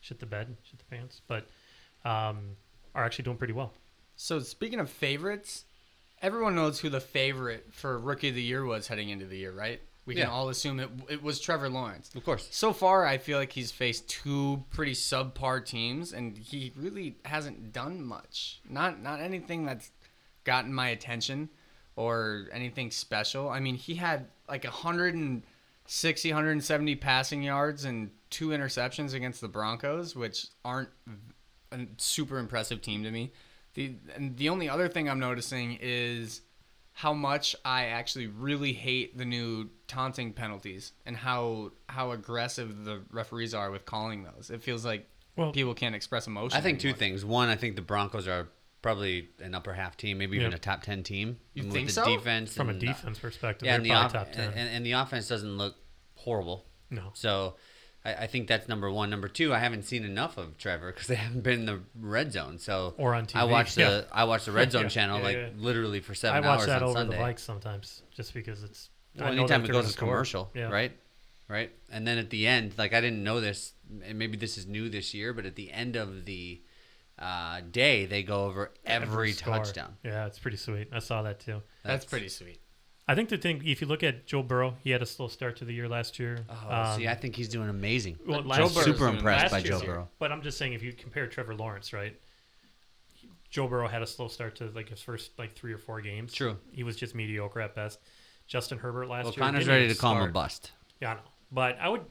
shit 0.00 0.18
the 0.18 0.26
bed, 0.26 0.56
shit 0.62 0.78
the 0.78 0.84
pants, 0.96 1.20
but 1.28 1.46
um, 2.04 2.56
are 2.94 3.04
actually 3.04 3.24
doing 3.24 3.36
pretty 3.36 3.52
well. 3.52 3.72
So 4.16 4.40
speaking 4.40 4.80
of 4.80 4.88
favorites, 4.90 5.64
everyone 6.20 6.54
knows 6.54 6.80
who 6.80 6.88
the 6.88 7.00
favorite 7.00 7.66
for 7.72 7.98
rookie 7.98 8.28
of 8.30 8.34
the 8.34 8.42
year 8.42 8.64
was 8.64 8.88
heading 8.88 9.08
into 9.10 9.26
the 9.26 9.36
year, 9.36 9.52
right? 9.52 9.80
We 10.04 10.14
can 10.14 10.22
Yeah. 10.24 10.30
all 10.30 10.48
assume 10.48 10.80
it, 10.80 10.90
it 11.08 11.22
was 11.22 11.38
Trevor 11.38 11.68
Lawrence. 11.68 12.12
Of 12.16 12.24
course. 12.24 12.48
So 12.50 12.72
far, 12.72 13.06
I 13.06 13.18
feel 13.18 13.38
like 13.38 13.52
he's 13.52 13.70
faced 13.70 14.08
two 14.08 14.64
pretty 14.70 14.92
subpar 14.94 15.64
teams, 15.64 16.12
and 16.12 16.36
he 16.36 16.72
really 16.76 17.18
hasn't 17.24 17.72
done 17.72 18.02
much. 18.04 18.60
Not 18.68 19.00
not 19.00 19.20
anything 19.20 19.64
that's 19.64 19.90
gotten 20.44 20.72
my 20.74 20.88
attention 20.88 21.50
or 21.96 22.46
anything 22.52 22.90
special. 22.90 23.48
I 23.48 23.60
mean, 23.60 23.74
he 23.74 23.94
had 23.94 24.28
like 24.48 24.64
160, 24.64 26.30
170 26.30 26.96
passing 26.96 27.42
yards 27.42 27.84
and 27.84 28.10
two 28.30 28.48
interceptions 28.48 29.14
against 29.14 29.40
the 29.40 29.48
Broncos, 29.48 30.16
which 30.16 30.46
aren't 30.64 30.88
a 31.70 31.80
super 31.98 32.38
impressive 32.38 32.82
team 32.82 33.02
to 33.04 33.10
me. 33.10 33.32
The 33.74 33.94
and 34.14 34.36
the 34.36 34.48
only 34.50 34.68
other 34.68 34.88
thing 34.88 35.08
I'm 35.08 35.20
noticing 35.20 35.78
is 35.80 36.42
how 36.94 37.14
much 37.14 37.56
I 37.64 37.86
actually 37.86 38.26
really 38.26 38.74
hate 38.74 39.16
the 39.16 39.24
new 39.24 39.70
taunting 39.88 40.32
penalties 40.34 40.92
and 41.06 41.16
how 41.16 41.72
how 41.88 42.10
aggressive 42.10 42.84
the 42.84 43.00
referees 43.10 43.54
are 43.54 43.70
with 43.70 43.86
calling 43.86 44.24
those. 44.24 44.50
It 44.50 44.62
feels 44.62 44.84
like 44.84 45.08
Well- 45.36 45.52
people 45.52 45.72
can't 45.74 45.94
express 45.94 46.26
emotion. 46.26 46.56
I 46.58 46.60
think 46.60 46.80
two 46.80 46.92
things. 46.92 47.24
One, 47.24 47.48
I 47.48 47.56
think 47.56 47.76
the 47.76 47.82
Broncos 47.82 48.28
are 48.28 48.48
probably 48.82 49.28
an 49.40 49.54
upper 49.54 49.72
half 49.72 49.96
team, 49.96 50.18
maybe 50.18 50.36
even 50.36 50.50
Yeah. 50.50 50.56
a 50.56 50.60
top 50.60 50.82
ten 50.82 51.02
team. 51.02 51.38
You 51.54 51.64
with 51.64 51.72
think 51.72 51.86
the 51.88 51.92
so? 51.94 52.04
defense 52.04 52.54
From 52.54 52.68
a 52.68 52.72
and, 52.72 52.80
defense 52.80 53.18
perspective, 53.18 53.66
yeah, 53.66 53.72
they're 53.72 53.76
and 53.78 53.84
the, 53.86 53.90
probably 53.90 54.06
off- 54.06 54.12
top 54.26 54.32
ten. 54.32 54.48
and, 54.52 54.68
and 54.68 54.84
the 54.86 54.92
offense 54.92 55.28
doesn't 55.28 55.56
look 55.56 55.76
horrible. 56.16 56.66
no, 56.90 57.10
So 57.14 57.54
I, 58.04 58.14
I 58.14 58.26
think 58.26 58.48
that's 58.48 58.68
number 58.68 58.90
one. 58.90 59.10
Number 59.10 59.28
two, 59.28 59.54
I 59.54 59.58
haven't 59.60 59.84
seen 59.84 60.04
enough 60.04 60.36
of 60.36 60.58
Trevor 60.58 60.92
because 60.92 61.06
they 61.06 61.14
haven't 61.26 61.42
been 61.42 61.60
in 61.60 61.66
the 61.66 61.80
red 61.98 62.32
zone. 62.32 62.58
So 62.58 62.94
Or 62.98 63.14
on 63.14 63.26
TV, 63.26 63.36
I 63.36 63.42
TV, 63.44 63.50
watch 63.50 63.74
the 63.76 63.80
yeah. 63.82 64.02
I 64.12 64.24
watch 64.24 64.44
the 64.44 64.52
red 64.52 64.72
zone 64.72 64.82
Yeah, 64.84 64.88
channel 64.88 65.18
yeah, 65.18 65.24
like 65.24 65.36
yeah. 65.36 65.48
literally 65.56 66.00
for 66.00 66.14
seven. 66.14 66.42
I 66.42 66.46
watch 66.46 66.58
hours 66.60 66.66
that 66.66 66.82
on 66.82 66.88
over 66.88 66.98
Sunday. 66.98 67.16
the 67.16 67.22
Vikes 67.22 67.38
sometimes 67.40 68.02
just 68.14 68.34
because 68.34 68.62
it's. 68.64 68.90
Well, 69.16 69.28
anytime 69.28 69.64
it 69.64 69.70
goes 69.70 69.94
gonna 69.94 70.10
commercial, 70.10 70.50
Yeah. 70.54 70.70
right? 70.70 70.92
Right? 71.48 71.70
And 71.90 72.06
then 72.06 72.16
at 72.18 72.30
the 72.30 72.46
end, 72.46 72.72
like 72.78 72.94
I 72.94 73.00
didn't 73.02 73.22
know 73.22 73.40
this, 73.40 73.74
and 74.04 74.18
maybe 74.18 74.36
this 74.38 74.56
is 74.56 74.66
new 74.66 74.88
this 74.88 75.12
year, 75.12 75.32
but 75.34 75.44
at 75.44 75.54
the 75.54 75.70
end 75.70 75.96
of 75.96 76.24
the 76.24 76.62
uh, 77.22 77.60
day, 77.70 78.06
they 78.06 78.22
go 78.22 78.44
over 78.46 78.72
every, 78.84 79.32
score. 79.32 79.54
touchdown. 79.56 79.96
Yeah, 80.04 80.26
it's 80.26 80.38
pretty 80.38 80.56
sweet. 80.56 80.88
I 80.92 80.98
saw 80.98 81.22
that 81.22 81.40
too. 81.40 81.62
that's 81.84 82.04
pretty 82.04 82.28
sweet. 82.28 82.58
I 83.08 83.14
think 83.16 83.28
the 83.30 83.36
thing, 83.36 83.62
if 83.64 83.80
you 83.80 83.86
look 83.88 84.02
at 84.02 84.26
Joe 84.26 84.42
Burrow, 84.42 84.76
he 84.82 84.90
had 84.90 85.02
a 85.02 85.06
slow 85.06 85.26
start 85.28 85.56
to 85.56 85.64
the 85.64 85.72
year 85.74 85.88
last 85.88 86.18
year. 86.20 86.38
Oh, 86.48 86.74
Um, 86.74 86.98
see, 86.98 87.08
I 87.08 87.14
think 87.14 87.34
he's 87.34 87.48
doing 87.48 87.68
amazing. 87.68 88.16
well, 88.26 88.42
Joe 88.42 88.48
last 88.48 88.58
Burrow's 88.58 88.74
year- 88.76 88.84
Super 88.84 89.08
impressed 89.08 89.42
last 89.42 89.50
by 89.50 89.58
year's 89.58 89.68
Joe 89.80 89.84
year. 89.86 89.94
Burrow. 89.94 90.08
But 90.20 90.30
I'm 90.32 90.42
just 90.42 90.56
saying, 90.56 90.72
if 90.74 90.82
you 90.82 90.92
compare 90.92 91.26
Trevor 91.26 91.54
Lawrence, 91.54 91.92
right? 91.92 92.16
Joe 93.50 93.66
Burrow 93.68 93.88
had 93.88 94.02
a 94.02 94.06
slow 94.06 94.28
start 94.28 94.56
to 94.56 94.66
like 94.70 94.88
his 94.88 95.02
first 95.02 95.38
like 95.38 95.54
three 95.54 95.72
or 95.72 95.78
four 95.78 96.00
games. 96.00 96.32
True. 96.32 96.56
He 96.70 96.82
was 96.84 96.96
just 96.96 97.14
mediocre 97.14 97.60
at 97.60 97.74
best. 97.74 97.98
Justin 98.46 98.78
Herbert 98.78 99.08
last 99.08 99.24
Well, 99.24 99.32
year. 99.34 99.38
Connor's 99.40 99.60
didn't 99.64 99.72
ready 99.74 99.84
even 99.84 99.96
to 99.96 100.00
call 100.00 100.16
him 100.16 100.28
a 100.28 100.32
bust. 100.32 100.72
Yeah, 101.00 101.10
I 101.10 101.14
know. 101.14 101.20
But 101.50 101.78
I 101.78 101.88
would, 101.88 102.02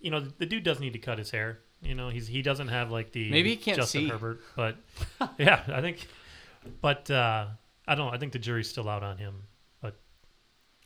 you 0.00 0.10
know, 0.10 0.20
the 0.20 0.46
dude 0.46 0.62
does 0.62 0.78
need 0.78 0.92
to 0.92 0.98
cut 1.00 1.18
his 1.18 1.30
hair. 1.30 1.60
You 1.84 1.94
know, 1.94 2.08
he's 2.08 2.26
he 2.26 2.42
doesn't 2.42 2.68
have 2.68 2.90
like 2.90 3.12
the 3.12 3.30
Maybe 3.30 3.50
he 3.50 3.56
can't 3.56 3.76
Justin 3.76 4.02
see. 4.02 4.08
Herbert, 4.08 4.40
but 4.56 4.76
yeah, 5.38 5.62
I 5.68 5.80
think. 5.80 6.06
But 6.80 7.10
uh, 7.10 7.46
I 7.86 7.94
don't. 7.94 8.06
know. 8.06 8.12
I 8.12 8.18
think 8.18 8.32
the 8.32 8.38
jury's 8.38 8.68
still 8.68 8.88
out 8.88 9.02
on 9.02 9.18
him. 9.18 9.42
But 9.80 10.00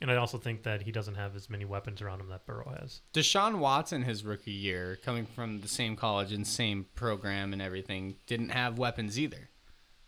and 0.01 0.11
I 0.11 0.17
also 0.17 0.39
think 0.39 0.65
that 0.65 0.83
he 0.83 0.91
doesn't 0.91 1.15
have 1.15 1.37
as 1.37 1.49
many 1.49 1.65
weapons 1.65 2.03
around 2.03 2.21
him 2.21 2.29
that 2.31 2.47
Burrow 2.47 2.75
has. 2.81 3.01
Deshaun 3.15 3.59
Watson, 3.59 4.03
his 4.03 4.25
rookie 4.25 4.51
year, 4.51 4.99
coming 5.05 5.27
from 5.27 5.61
the 5.61 5.69
same 5.69 5.95
college 5.95 6.33
and 6.33 6.47
same 6.47 6.87
program 6.95 7.53
and 7.53 7.63
everything, 7.63 8.17
didn't 8.27 8.51
have 8.51 8.79
weapons 8.79 9.19
either. 9.19 9.49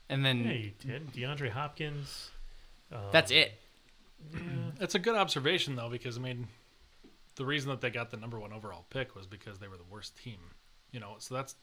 And 0.09 0.25
then 0.27 0.45
Yeah, 0.45 0.53
he 0.53 0.75
did. 0.81 1.13
DeAndre 1.13 1.51
Hopkins. 1.51 2.31
Um, 2.93 3.01
that's 3.13 3.31
it. 3.31 3.53
It's 4.81 4.95
a 4.95 4.99
good 4.99 5.15
observation 5.15 5.77
though, 5.77 5.89
because 5.89 6.19
I 6.19 6.21
mean, 6.21 6.49
the 7.37 7.45
reason 7.45 7.71
that 7.71 7.81
they 7.81 7.91
got 7.91 8.11
the 8.11 8.17
number 8.17 8.39
one 8.39 8.53
overall 8.53 8.85
pick 8.91 9.15
was 9.15 9.27
because 9.27 9.59
they 9.59 9.69
were 9.69 9.77
the 9.77 9.85
worst 9.89 10.17
team. 10.23 10.39
You 10.93 11.01
know, 11.01 11.17
so 11.19 11.35
that's 11.35 11.55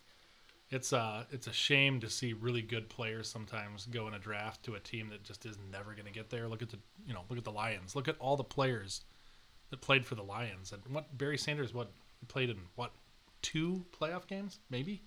it's 0.69 0.91
uh 0.91 1.23
it's 1.31 1.47
a 1.47 1.53
shame 1.53 1.99
to 2.01 2.09
see 2.09 2.33
really 2.33 2.61
good 2.61 2.89
players 2.89 3.29
sometimes 3.29 3.85
go 3.85 4.07
in 4.07 4.13
a 4.13 4.19
draft 4.19 4.63
to 4.63 4.75
a 4.75 4.79
team 4.79 5.09
that 5.09 5.23
just 5.23 5.45
is 5.45 5.57
never 5.71 5.93
going 5.93 6.05
to 6.05 6.11
get 6.11 6.29
there. 6.29 6.47
Look 6.47 6.61
at 6.61 6.69
the 6.69 6.79
you 7.05 7.13
know 7.13 7.21
look 7.29 7.37
at 7.37 7.45
the 7.45 7.51
Lions. 7.51 7.95
Look 7.95 8.07
at 8.07 8.15
all 8.19 8.35
the 8.35 8.43
players 8.43 9.01
that 9.69 9.81
played 9.81 10.05
for 10.05 10.15
the 10.15 10.23
Lions. 10.23 10.71
And 10.71 10.81
what 10.93 11.17
Barry 11.17 11.37
Sanders 11.37 11.73
what 11.73 11.91
played 12.27 12.49
in 12.49 12.57
what 12.75 12.91
two 13.41 13.85
playoff 13.97 14.27
games 14.27 14.59
maybe. 14.69 15.01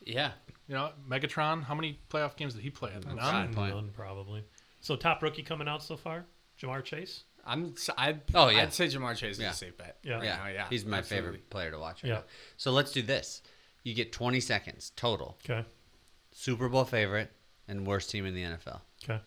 Yeah. 0.00 0.32
You 0.68 0.74
know, 0.74 0.90
Megatron. 1.08 1.64
How 1.64 1.74
many 1.74 1.98
playoff 2.10 2.36
games 2.36 2.54
did 2.54 2.62
he 2.62 2.70
play 2.70 2.92
in? 2.94 3.16
None. 3.16 3.52
None, 3.52 3.90
probably. 3.94 4.44
So 4.80 4.96
top 4.96 5.22
rookie 5.22 5.42
coming 5.42 5.66
out 5.66 5.82
so 5.82 5.96
far, 5.96 6.26
Ja'Marr 6.60 6.84
Chase. 6.84 7.24
I'm. 7.46 7.74
I'd, 7.96 8.20
Oh, 8.34 8.48
yeah. 8.48 8.62
I'd 8.62 8.72
say 8.72 8.86
Ja'Marr 8.86 9.16
Chase 9.16 9.36
is 9.36 9.40
Yeah. 9.40 9.50
a 9.50 9.54
safe 9.54 9.76
bet. 9.76 9.98
Yeah. 10.02 10.14
right 10.14 10.24
yeah. 10.24 10.36
now, 10.36 10.46
yeah. 10.48 10.66
He's 10.70 10.84
my 10.84 10.98
absolutely. 10.98 11.26
favorite 11.32 11.50
player 11.50 11.70
to 11.70 11.78
watch 11.78 12.02
right 12.02 12.08
Yeah. 12.10 12.14
now. 12.16 12.24
So 12.56 12.70
let's 12.72 12.92
do 12.92 13.02
this. 13.02 13.42
You 13.82 13.94
get 13.94 14.12
20 14.12 14.40
seconds 14.40 14.92
total. 14.96 15.38
Okay. 15.48 15.66
Super 16.32 16.68
Bowl 16.68 16.84
favorite 16.84 17.30
and 17.68 17.86
worst 17.86 18.10
team 18.10 18.26
in 18.26 18.34
the 18.34 18.42
NFL. 18.42 18.80
Okay. 19.04 19.20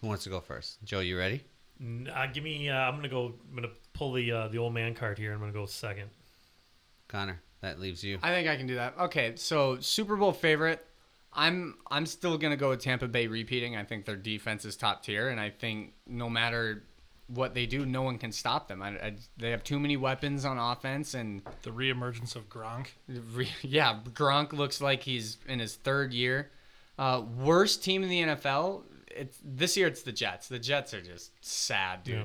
Who 0.00 0.08
wants 0.08 0.24
to 0.24 0.30
go 0.30 0.40
first? 0.40 0.82
Joe, 0.84 1.00
you 1.00 1.18
ready? 1.18 1.42
Uh, 1.80 2.26
give 2.26 2.44
me. 2.44 2.68
Uh, 2.70 2.74
I'm 2.76 2.96
gonna 2.96 3.08
go. 3.08 3.34
I'm 3.50 3.54
gonna 3.54 3.72
pull 3.92 4.12
the 4.12 4.30
uh, 4.32 4.48
the 4.48 4.58
old 4.58 4.72
man 4.74 4.94
card 4.94 5.18
here. 5.18 5.32
I'm 5.32 5.40
gonna 5.40 5.52
go 5.52 5.66
second. 5.66 6.10
Connor, 7.08 7.40
that 7.60 7.78
leaves 7.80 8.02
you. 8.02 8.18
I 8.22 8.30
think 8.30 8.48
I 8.48 8.56
can 8.56 8.66
do 8.66 8.76
that. 8.76 8.94
Okay, 8.98 9.36
so 9.36 9.78
Super 9.80 10.16
Bowl 10.16 10.32
favorite. 10.32 10.84
I'm 11.36 11.76
I'm 11.90 12.06
still 12.06 12.38
gonna 12.38 12.56
go 12.56 12.70
with 12.70 12.80
Tampa 12.80 13.06
Bay 13.06 13.26
repeating. 13.26 13.76
I 13.76 13.84
think 13.84 14.04
their 14.06 14.16
defense 14.16 14.64
is 14.64 14.76
top 14.76 15.02
tier, 15.04 15.28
and 15.28 15.38
I 15.38 15.50
think 15.50 15.92
no 16.06 16.28
matter 16.28 16.82
what 17.28 17.54
they 17.54 17.66
do, 17.66 17.84
no 17.84 18.02
one 18.02 18.18
can 18.18 18.32
stop 18.32 18.68
them. 18.68 18.80
I, 18.80 18.88
I, 18.90 19.14
they 19.36 19.50
have 19.50 19.62
too 19.64 19.78
many 19.80 19.96
weapons 19.96 20.44
on 20.44 20.58
offense, 20.58 21.12
and 21.14 21.42
The 21.62 21.70
reemergence 21.70 22.36
of 22.36 22.48
Gronk. 22.48 22.86
re- 23.08 23.48
yeah, 23.62 23.98
Gronk 24.12 24.52
looks 24.52 24.80
like 24.80 25.02
he's 25.02 25.36
in 25.46 25.58
his 25.58 25.74
third 25.76 26.12
year. 26.14 26.50
Uh, 26.98 27.22
worst 27.38 27.82
team 27.84 28.02
in 28.02 28.08
the 28.08 28.22
NFL. 28.22 28.82
It's 29.08 29.38
this 29.44 29.76
year. 29.76 29.88
It's 29.88 30.02
the 30.02 30.12
Jets. 30.12 30.48
The 30.48 30.58
Jets 30.58 30.94
are 30.94 31.02
just 31.02 31.32
sad, 31.44 32.04
dude. 32.04 32.14
Yeah. 32.14 32.24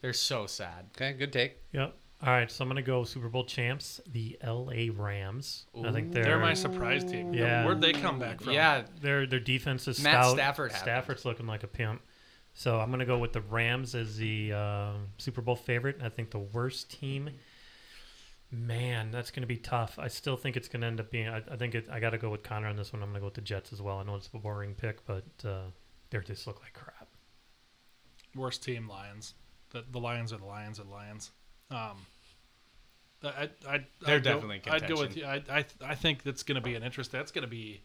They're 0.00 0.12
so 0.12 0.46
sad. 0.46 0.86
Okay, 0.96 1.12
good 1.12 1.32
take. 1.32 1.58
Yep. 1.72 1.94
All 2.22 2.28
right, 2.28 2.50
so 2.50 2.62
I'm 2.62 2.68
gonna 2.68 2.82
go 2.82 3.04
Super 3.04 3.30
Bowl 3.30 3.44
champs, 3.44 3.98
the 4.12 4.36
L.A. 4.42 4.90
Rams. 4.90 5.64
I 5.82 5.90
think 5.90 6.12
they're 6.12 6.24
They're 6.24 6.38
my 6.38 6.52
surprise 6.52 7.02
team. 7.02 7.32
Yeah. 7.32 7.64
Where'd 7.64 7.80
they 7.80 7.94
come 7.94 8.18
back 8.18 8.42
from? 8.42 8.52
Yeah, 8.52 8.82
their 9.00 9.26
their 9.26 9.40
defense 9.40 9.88
is 9.88 10.02
Matt 10.02 10.24
stout. 10.24 10.34
Stafford 10.34 10.72
happened. 10.72 10.84
Stafford's 10.84 11.24
looking 11.24 11.46
like 11.46 11.62
a 11.62 11.66
pimp. 11.66 12.02
So 12.52 12.78
I'm 12.78 12.90
gonna 12.90 13.06
go 13.06 13.16
with 13.16 13.32
the 13.32 13.40
Rams 13.40 13.94
as 13.94 14.18
the 14.18 14.52
uh, 14.52 14.92
Super 15.16 15.40
Bowl 15.40 15.56
favorite. 15.56 16.00
I 16.02 16.10
think 16.10 16.30
the 16.30 16.38
worst 16.38 16.90
team. 16.90 17.30
Man, 18.50 19.10
that's 19.12 19.30
gonna 19.30 19.46
be 19.46 19.56
tough. 19.56 19.98
I 19.98 20.08
still 20.08 20.36
think 20.36 20.58
it's 20.58 20.68
gonna 20.68 20.88
end 20.88 21.00
up 21.00 21.10
being. 21.10 21.28
I, 21.28 21.38
I 21.50 21.56
think 21.56 21.74
it, 21.74 21.88
I 21.90 22.00
got 22.00 22.10
to 22.10 22.18
go 22.18 22.28
with 22.28 22.42
Connor 22.42 22.66
on 22.66 22.76
this 22.76 22.92
one. 22.92 23.02
I'm 23.02 23.08
gonna 23.08 23.20
go 23.20 23.26
with 23.26 23.34
the 23.34 23.40
Jets 23.40 23.72
as 23.72 23.80
well. 23.80 23.98
I 23.98 24.02
know 24.02 24.16
it's 24.16 24.28
a 24.34 24.36
boring 24.36 24.74
pick, 24.74 25.06
but 25.06 25.24
uh, 25.42 25.70
they 26.10 26.18
just 26.18 26.46
look 26.46 26.60
like 26.60 26.74
crap. 26.74 27.08
Worst 28.34 28.62
team, 28.62 28.88
Lions. 28.88 29.34
The, 29.70 29.84
the 29.90 30.00
Lions 30.00 30.32
are 30.34 30.38
the 30.38 30.44
Lions 30.44 30.78
are 30.80 30.84
the 30.84 30.90
Lions. 30.90 31.30
Um, 31.70 32.06
I, 33.22 33.28
I, 33.28 33.42
I'd, 33.68 33.86
They're 34.04 34.16
I'd 34.16 34.24
go- 34.24 34.32
definitely 34.34 34.62
in 34.64 34.72
I'd 34.72 34.88
go 34.88 34.98
with 34.98 35.16
you. 35.16 35.24
I, 35.24 35.42
I, 35.50 35.64
I 35.84 35.94
think 35.94 36.22
that's 36.22 36.42
going 36.42 36.56
to 36.56 36.60
be 36.60 36.74
an 36.74 36.82
interest. 36.82 37.12
That's 37.12 37.30
going 37.30 37.42
to 37.42 37.50
be 37.50 37.82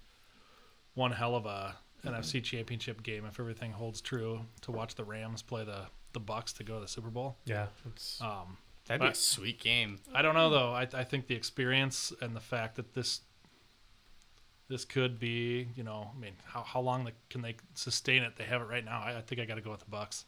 one 0.94 1.12
hell 1.12 1.36
of 1.36 1.46
a 1.46 1.75
NFC 2.06 2.42
Championship 2.44 3.04
game 3.04 3.25
if 3.25 3.39
everything 3.39 3.72
holds 3.72 4.01
true. 4.01 4.42
To 4.62 4.72
watch 4.72 4.96
the 4.96 5.04
Rams 5.04 5.42
play 5.42 5.63
the 5.63 5.82
the 6.13 6.22
Bucs 6.22 6.56
to 6.58 6.63
go 6.63 6.75
to 6.75 6.80
the 6.82 6.88
Super 6.88 7.10
Bowl. 7.10 7.36
Yeah, 7.46 7.68
it's 7.86 8.22
Um, 8.22 8.58
that'd 8.88 9.01
be 9.01 9.08
a 9.08 9.13
sweet 9.15 9.60
game. 9.60 10.00
I 10.13 10.22
don't 10.22 10.34
know 10.36 10.50
though. 10.50 10.72
I, 10.72 10.88
I 10.94 11.04
think 11.04 11.27
the 11.27 11.36
experience 11.36 12.13
and 12.22 12.34
the 12.36 12.39
fact 12.39 12.75
that 12.77 12.94
this 12.94 13.20
this 14.68 14.86
could 14.86 15.20
be, 15.20 15.68
you 15.75 15.84
know, 15.84 16.10
I 16.15 16.20
mean, 16.20 16.34
how, 16.46 16.62
how 16.63 16.80
long 16.80 17.04
the, 17.06 17.12
can 17.30 17.42
they 17.44 17.56
sustain 17.75 18.24
it? 18.24 18.36
They 18.36 18.46
have 18.46 18.62
it 18.62 18.65
right 18.65 18.84
now. 18.84 19.00
I, 19.00 19.18
I 19.18 19.22
think 19.22 19.39
I 19.39 19.46
got 19.46 19.56
to 19.56 19.62
go 19.62 19.70
with 19.70 19.82
the 19.82 19.92
Bucs. 19.96 20.24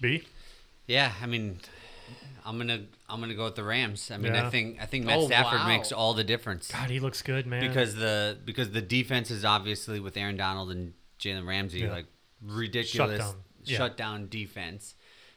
B. 0.00 0.22
Yeah, 0.90 1.12
I 1.22 1.26
mean, 1.26 1.58
I'm 2.44 2.58
gonna 2.58 2.82
I'm 3.08 3.20
gonna 3.20 3.34
go 3.34 3.44
with 3.44 3.54
the 3.54 3.64
Rams. 3.64 4.10
I 4.10 4.16
mean, 4.16 4.32
I 4.34 4.50
think 4.50 4.82
I 4.82 4.86
think 4.86 5.04
Matt 5.06 5.18
Oh, 5.18 5.26
Stafford 5.26 5.60
wow. 5.60 5.68
makes 5.68 5.92
all 5.92 6.14
the 6.14 6.24
difference 6.24 6.70
God, 6.70 6.90
he 6.90 6.98
looks 7.00 7.22
good, 7.22 7.46
man. 7.46 7.60
because 7.66 7.94
the 7.94 8.38
because 8.44 8.70
the 8.72 8.82
defense 8.82 9.30
is 9.30 9.44
obviously 9.44 10.00
with 10.00 10.16
Aaron 10.16 10.36
Donald 10.36 10.70
and 10.70 10.94
Jalen 11.20 11.46
Ramsey 11.46 11.80
Yeah. 11.80 11.92
like 11.92 12.06
ridiculous 12.42 13.18
Shutdown. 13.20 13.34
Yeah. 13.64 13.76
shutdown 13.78 14.28
defense, 14.28 14.94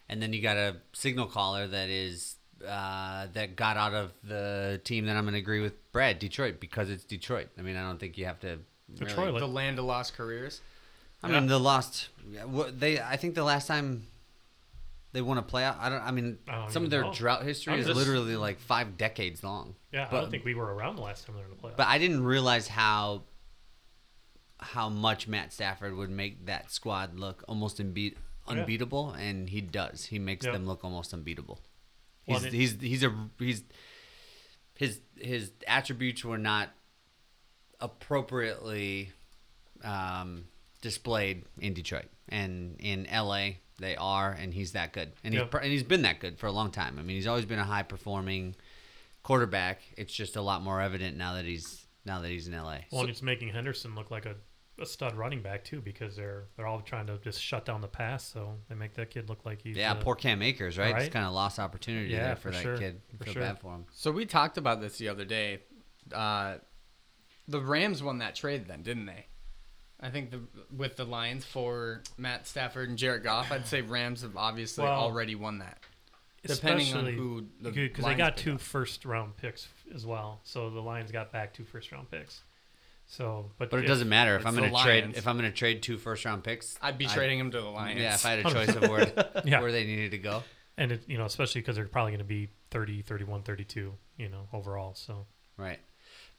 and 0.09 0.21
then 0.21 0.33
you 0.33 0.41
got 0.41 0.57
a 0.57 0.77
signal 0.93 1.27
caller 1.27 1.67
that 1.67 1.89
is. 1.89 2.35
Uh, 2.65 3.27
that 3.33 3.57
got 3.57 3.75
out 3.75 3.93
of 3.93 4.13
the 4.23 4.79
team 4.85 5.05
that 5.07 5.17
I'm 5.17 5.25
going 5.25 5.33
to 5.33 5.39
agree 5.39 5.59
with 5.59 5.73
Brad 5.91 6.17
Detroit 6.17 6.61
because 6.61 6.89
it's 6.89 7.03
Detroit. 7.03 7.49
I 7.59 7.61
mean, 7.61 7.75
I 7.75 7.81
don't 7.81 7.99
think 7.99 8.17
you 8.17 8.23
have 8.25 8.39
to. 8.39 8.47
really- 8.87 8.99
Detroit. 8.99 9.37
The 9.39 9.47
land 9.49 9.79
of 9.79 9.83
lost 9.85 10.13
careers. 10.15 10.61
I 11.21 11.27
mean, 11.27 11.47
the 11.47 11.59
lost. 11.59 12.07
yeah, 12.31 12.45
what- 12.45 12.79
They. 12.79 13.01
I 13.01 13.17
think 13.17 13.35
the 13.35 13.43
last 13.43 13.67
time 13.67 14.07
they 15.13 15.21
won 15.21 15.37
a 15.37 15.43
playoff. 15.43 15.77
I 15.79 15.89
don't. 15.89 16.01
I 16.01 16.11
mean, 16.11 16.37
I 16.47 16.55
don't 16.57 16.71
some 16.71 16.83
of 16.83 16.89
their 16.89 17.03
know. 17.03 17.13
drought 17.13 17.43
history 17.43 17.73
I'm 17.73 17.79
is 17.79 17.85
just- 17.85 17.97
literally 17.97 18.35
like 18.35 18.59
five 18.59 18.97
decades 18.97 19.43
long. 19.43 19.75
yeah, 19.91 20.07
I 20.09 20.19
don't 20.19 20.29
think 20.31 20.43
we 20.43 20.53
were 20.55 20.73
around 20.73 20.95
the 20.97 21.01
last 21.03 21.25
time 21.25 21.35
they 21.35 21.41
were 21.41 21.47
in 21.47 21.51
the 21.55 21.57
playoffs. 21.61 21.77
But 21.77 21.87
I 21.87 21.97
didn't 21.99 22.23
realize 22.23 22.67
how 22.67 23.23
how 24.59 24.89
much 24.89 25.27
Matt 25.27 25.51
Stafford 25.53 25.95
would 25.95 26.09
make 26.09 26.45
that 26.45 26.71
squad 26.71 27.19
look 27.19 27.43
almost 27.47 27.79
unbeat, 27.79 28.13
Yeah. 28.47 28.53
unbeatable, 28.53 29.11
and 29.11 29.49
he 29.49 29.61
does. 29.61 30.05
He 30.05 30.19
makes 30.19 30.45
Yeah. 30.45 30.53
them 30.53 30.65
look 30.65 30.83
almost 30.83 31.13
unbeatable. 31.13 31.61
Well, 32.27 32.39
He's 32.39 32.45
and 32.45 32.53
he's 32.55 32.81
he's 32.81 33.03
a 33.03 33.29
he's 33.39 33.63
his 34.75 35.01
his 35.17 35.51
attributes 35.67 36.23
were 36.25 36.37
not 36.37 36.69
appropriately 37.79 39.11
um, 39.83 40.45
displayed 40.81 41.43
in 41.59 41.73
Detroit 41.73 42.05
and 42.29 42.77
in 42.79 43.05
LA. 43.11 43.55
They 43.79 43.95
are, 43.95 44.31
and 44.31 44.53
he's 44.53 44.73
that 44.73 44.93
good, 44.93 45.13
and 45.23 45.33
he's 45.33 45.41
Yeah. 45.43 45.59
and 45.59 45.71
he's 45.71 45.83
been 45.83 46.03
that 46.03 46.19
good 46.19 46.37
for 46.37 46.45
a 46.47 46.51
long 46.51 46.71
time. 46.71 46.99
I 46.99 47.01
mean, 47.01 47.15
he's 47.15 47.27
always 47.27 47.45
been 47.45 47.59
a 47.59 47.63
high 47.63 47.83
performing 47.83 48.55
quarterback. 49.23 49.81
It's 49.97 50.13
just 50.13 50.35
a 50.35 50.41
lot 50.41 50.61
more 50.61 50.81
evident 50.81 51.17
now 51.17 51.33
that 51.33 51.45
he's 51.45 51.85
now 52.05 52.19
that 52.21 52.29
he's 52.29 52.47
in 52.47 52.53
LA. 52.53 52.79
well, 52.91 53.01
and 53.01 53.09
it's 53.09 53.21
making 53.21 53.49
Henderson 53.49 53.95
look 53.95 54.11
like 54.11 54.25
a, 54.25 54.35
a 54.79 54.85
stud 54.85 55.15
running 55.15 55.41
back 55.41 55.63
too, 55.63 55.81
because 55.81 56.15
they're 56.15 56.45
they're 56.55 56.67
all 56.67 56.81
trying 56.81 57.07
to 57.07 57.17
just 57.19 57.41
shut 57.41 57.65
down 57.65 57.81
the 57.81 57.87
pass, 57.87 58.23
so 58.25 58.57
they 58.69 58.75
make 58.75 58.93
that 58.95 59.09
kid 59.09 59.29
look 59.29 59.45
like 59.45 59.61
he's 59.61 59.75
yeah, 59.77 59.93
poor 59.93 60.15
Cam 60.15 60.41
Akers, 60.41 60.77
right? 60.77 60.89
It's 60.89 61.03
right? 61.05 61.11
kind 61.11 61.25
of 61.25 61.33
lost 61.33 61.59
opportunity 61.59 62.09
Yeah, 62.13 62.27
there 62.27 62.35
for, 62.35 62.41
for 62.41 62.51
that 62.51 62.61
sure, 62.61 62.77
kid. 62.77 63.01
for 63.17 63.23
Feel 63.25 63.33
sure. 63.33 63.41
bad 63.41 63.59
for 63.59 63.73
him. 63.73 63.85
So 63.91 64.11
we 64.11 64.25
talked 64.25 64.57
about 64.57 64.81
this 64.81 64.97
the 64.97 65.09
other 65.09 65.25
day. 65.25 65.59
Uh, 66.11 66.55
the 67.47 67.59
Rams 67.61 68.03
won 68.03 68.19
that 68.19 68.35
trade 68.35 68.67
then, 68.67 68.83
didn't 68.83 69.05
they? 69.05 69.25
I 70.03 70.09
think 70.09 70.31
the 70.31 70.41
with 70.75 70.97
the 70.97 71.05
Lions 71.05 71.45
for 71.45 72.01
Matt 72.17 72.45
Stafford 72.45 72.89
and 72.89 72.97
Jared 72.97 73.23
Goff, 73.23 73.51
I'd 73.51 73.65
say 73.65 73.81
Rams 73.81 74.21
have 74.21 74.35
obviously 74.37 74.83
Well, 74.83 74.93
already 74.93 75.33
won 75.35 75.59
that. 75.59 75.77
Depending 76.45 76.87
on 76.93 77.07
especially 77.07 77.15
who 77.15 77.45
the 77.61 77.71
because 77.71 78.03
they 78.03 78.15
got 78.15 78.35
pick 78.35 78.43
two 78.43 78.53
up. 78.55 78.59
first 78.61 79.05
round 79.05 79.37
picks 79.37 79.67
as 79.95 80.05
well, 80.05 80.41
so 80.43 80.69
the 80.69 80.81
Lions 80.81 81.09
got 81.11 81.31
back 81.31 81.53
two 81.53 81.63
first 81.63 81.89
round 81.93 82.11
picks. 82.11 82.41
So, 83.05 83.51
but 83.57 83.69
But 83.69 83.77
it 83.77 83.83
if- 83.83 83.87
doesn't 83.87 84.09
matter 84.09 84.35
if 84.35 84.45
I'm 84.45 84.55
going 84.55 84.69
to 84.69 84.77
trade 84.83 85.13
if 85.15 85.25
I'm 85.27 85.37
going 85.37 85.49
to 85.49 85.55
trade 85.55 85.81
two 85.83 85.97
first 85.97 86.25
round 86.25 86.43
picks. 86.43 86.77
I'd 86.81 86.97
be 86.97 87.07
I- 87.07 87.13
trading 87.13 87.37
them 87.37 87.51
to 87.51 87.61
the 87.61 87.69
Lions. 87.69 87.99
Yeah, 88.01 88.15
if 88.15 88.25
I 88.25 88.31
had 88.31 88.45
a 88.45 88.51
choice 88.51 88.75
of 88.75 88.89
where 88.89 89.41
Yeah. 89.45 89.61
where 89.61 89.71
they 89.71 89.85
needed 89.85 90.11
to 90.11 90.17
go. 90.17 90.43
and 90.77 90.91
it, 90.91 91.03
you 91.07 91.17
know, 91.17 91.25
especially 91.25 91.61
because 91.61 91.75
they're 91.77 91.85
probably 91.87 92.11
going 92.11 92.19
to 92.19 92.25
be 92.25 92.49
30, 92.71 93.03
31, 93.03 93.43
32, 93.43 93.93
you 94.17 94.29
know, 94.29 94.47
overall. 94.51 94.95
So 94.95 95.25
Right. 95.55 95.79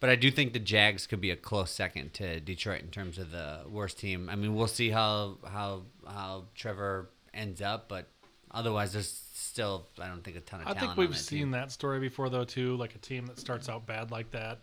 But 0.04 0.10
I 0.10 0.16
do 0.16 0.30
think 0.30 0.52
the 0.52 0.58
Jags 0.58 1.06
could 1.06 1.22
be 1.22 1.30
a 1.30 1.36
close 1.36 1.70
second 1.70 2.12
to 2.12 2.38
Detroit 2.38 2.82
in 2.82 2.88
terms 2.88 3.16
of 3.16 3.30
the 3.30 3.60
worst 3.66 3.98
team. 3.98 4.28
I 4.28 4.36
mean, 4.36 4.54
we'll 4.54 4.66
see 4.66 4.90
how 4.90 5.38
how 5.50 5.84
how 6.06 6.44
Trevor 6.54 7.08
ends 7.32 7.62
up, 7.62 7.88
but 7.88 8.10
otherwise, 8.50 8.92
there's 8.92 9.08
still 9.32 9.88
I 9.98 10.08
don't 10.08 10.22
think 10.22 10.36
a 10.36 10.40
ton 10.40 10.60
of 10.60 10.66
I 10.66 10.74
think 10.74 10.98
we've 10.98 11.08
that 11.08 11.16
seen 11.16 11.38
team. 11.38 11.50
that 11.52 11.72
story 11.72 12.00
before, 12.00 12.28
though, 12.28 12.44
too. 12.44 12.76
Like 12.76 12.94
a 12.94 12.98
team 12.98 13.24
that 13.28 13.38
starts 13.38 13.70
out 13.70 13.86
bad 13.86 14.10
like 14.10 14.30
that, 14.32 14.60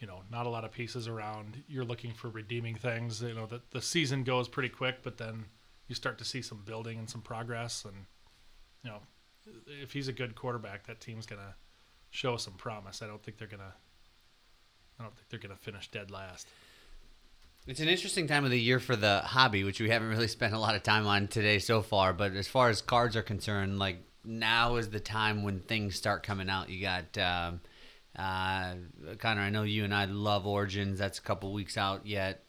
you 0.00 0.06
know, 0.06 0.22
not 0.32 0.46
a 0.46 0.48
lot 0.48 0.64
of 0.64 0.72
pieces 0.72 1.08
around. 1.08 1.62
You're 1.68 1.84
looking 1.84 2.14
for 2.14 2.30
redeeming 2.30 2.76
things. 2.76 3.20
You 3.20 3.34
know, 3.34 3.44
that 3.44 3.70
the 3.70 3.82
season 3.82 4.24
goes 4.24 4.48
pretty 4.48 4.70
quick, 4.70 5.02
but 5.02 5.18
then 5.18 5.44
you 5.88 5.94
start 5.94 6.16
to 6.16 6.24
see 6.24 6.40
some 6.40 6.62
building 6.64 6.98
and 6.98 7.10
some 7.10 7.20
progress. 7.20 7.84
And 7.84 8.06
you 8.82 8.88
know, 8.88 9.00
if 9.82 9.92
he's 9.92 10.08
a 10.08 10.12
good 10.14 10.34
quarterback, 10.34 10.86
that 10.86 11.02
team's 11.02 11.26
gonna 11.26 11.54
show 12.08 12.38
some 12.38 12.54
promise. 12.54 13.02
I 13.02 13.06
don't 13.06 13.22
think 13.22 13.36
they're 13.36 13.46
gonna. 13.46 13.74
I 14.98 15.02
don't 15.02 15.14
think 15.14 15.28
they're 15.28 15.40
gonna 15.40 15.56
finish 15.56 15.90
dead 15.90 16.10
last. 16.10 16.46
It's 17.66 17.80
an 17.80 17.88
interesting 17.88 18.26
time 18.26 18.44
of 18.44 18.50
the 18.50 18.60
year 18.60 18.78
for 18.78 18.94
the 18.94 19.20
hobby, 19.20 19.64
which 19.64 19.80
we 19.80 19.88
haven't 19.88 20.10
really 20.10 20.28
spent 20.28 20.52
a 20.52 20.58
lot 20.58 20.74
of 20.74 20.82
time 20.82 21.06
on 21.06 21.28
today 21.28 21.58
so 21.58 21.80
far. 21.80 22.12
But 22.12 22.32
as 22.32 22.46
far 22.46 22.68
as 22.68 22.82
cards 22.82 23.16
are 23.16 23.22
concerned, 23.22 23.78
like 23.78 23.98
now 24.24 24.76
is 24.76 24.90
the 24.90 25.00
time 25.00 25.42
when 25.42 25.60
things 25.60 25.96
start 25.96 26.22
coming 26.22 26.50
out. 26.50 26.68
You 26.68 26.82
got 26.82 27.16
um, 27.18 27.60
uh, 28.16 28.74
Connor. 29.18 29.40
I 29.40 29.50
know 29.50 29.62
you 29.62 29.84
and 29.84 29.94
I 29.94 30.04
love 30.04 30.46
Origins. 30.46 30.98
That's 30.98 31.18
a 31.18 31.22
couple 31.22 31.52
weeks 31.52 31.78
out 31.78 32.06
yet. 32.06 32.42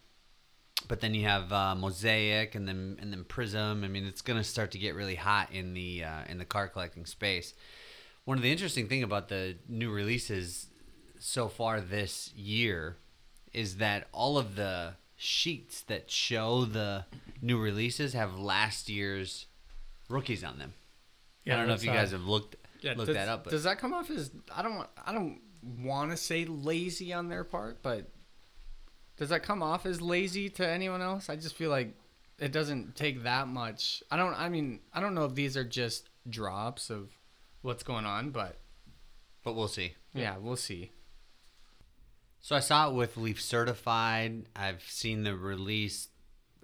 But 0.87 0.99
then 0.99 1.13
you 1.13 1.23
have 1.23 1.51
uh, 1.51 1.75
Mosaic 1.75 2.53
and 2.53 2.67
then 2.67 2.97
and 3.01 3.11
then 3.11 3.23
Prism. 3.23 3.83
I 3.83 3.87
mean, 3.87 4.05
it's 4.05 4.21
gonna 4.21 4.43
start 4.43 4.71
to 4.71 4.77
get 4.77 4.95
really 4.95 5.15
hot 5.15 5.51
in 5.51 5.73
the 5.73 6.03
uh, 6.03 6.23
in 6.27 6.37
the 6.37 6.45
card 6.45 6.73
collecting 6.73 7.05
space. 7.05 7.53
One 8.25 8.37
of 8.37 8.43
the 8.43 8.51
interesting 8.51 8.87
thing 8.87 9.01
about 9.01 9.29
the 9.29 9.55
new 9.67 9.91
releases 9.91 10.67
so 11.25 11.47
far 11.47 11.81
this 11.81 12.31
year 12.35 12.97
is 13.51 13.77
that 13.77 14.07
all 14.11 14.37
of 14.37 14.55
the 14.55 14.93
sheets 15.15 15.81
that 15.81 16.11
show 16.11 16.65
the 16.65 17.05
new 17.41 17.59
releases 17.59 18.13
have 18.13 18.37
last 18.37 18.89
year's 18.89 19.47
rookies 20.07 20.43
on 20.43 20.59
them. 20.59 20.73
Yeah, 21.43 21.55
I 21.55 21.57
don't 21.57 21.67
know 21.67 21.73
if 21.73 21.83
you 21.83 21.91
guys 21.91 22.11
have 22.11 22.25
looked 22.25 22.55
looked 22.83 23.07
does, 23.07 23.15
that 23.15 23.27
up. 23.27 23.45
But 23.45 23.51
does 23.51 23.63
that 23.63 23.79
come 23.79 23.93
off 23.93 24.11
as 24.11 24.29
I 24.55 24.61
don't 24.61 24.75
want 24.75 24.89
I 25.03 25.13
don't 25.13 25.39
want 25.79 26.11
to 26.11 26.17
say 26.17 26.45
lazy 26.45 27.11
on 27.11 27.27
their 27.27 27.43
part, 27.43 27.81
but 27.81 28.07
does 29.17 29.29
that 29.29 29.41
come 29.41 29.63
off 29.63 29.85
as 29.85 30.01
lazy 30.01 30.49
to 30.49 30.67
anyone 30.67 31.01
else? 31.01 31.29
I 31.29 31.35
just 31.37 31.55
feel 31.55 31.71
like 31.71 31.95
it 32.37 32.51
doesn't 32.51 32.95
take 32.95 33.23
that 33.23 33.47
much. 33.47 34.03
I 34.11 34.17
don't. 34.17 34.39
I 34.39 34.49
mean, 34.49 34.81
I 34.93 35.01
don't 35.01 35.15
know 35.15 35.25
if 35.25 35.33
these 35.33 35.57
are 35.57 35.63
just 35.63 36.09
drops 36.29 36.89
of 36.89 37.09
what's 37.61 37.83
going 37.83 38.05
on, 38.05 38.29
but 38.29 38.57
but 39.43 39.55
we'll 39.55 39.67
see. 39.67 39.93
yeah, 40.13 40.35
we'll 40.37 40.55
see. 40.55 40.91
So 42.45 42.55
I 42.55 42.59
saw 42.59 42.89
it 42.89 42.93
with 42.93 43.17
Leaf 43.17 43.41
Certified. 43.41 44.45
I've 44.55 44.83
seen 44.83 45.23
the 45.23 45.35
release 45.35 46.09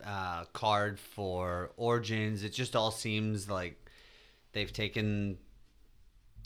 uh, 0.06 0.44
card 0.54 1.00
for 1.00 1.72
Origins. 1.76 2.44
It 2.44 2.54
just 2.54 2.76
all 2.76 2.92
seems 2.92 3.50
like 3.50 3.90
they've 4.52 4.72
taken 4.72 5.40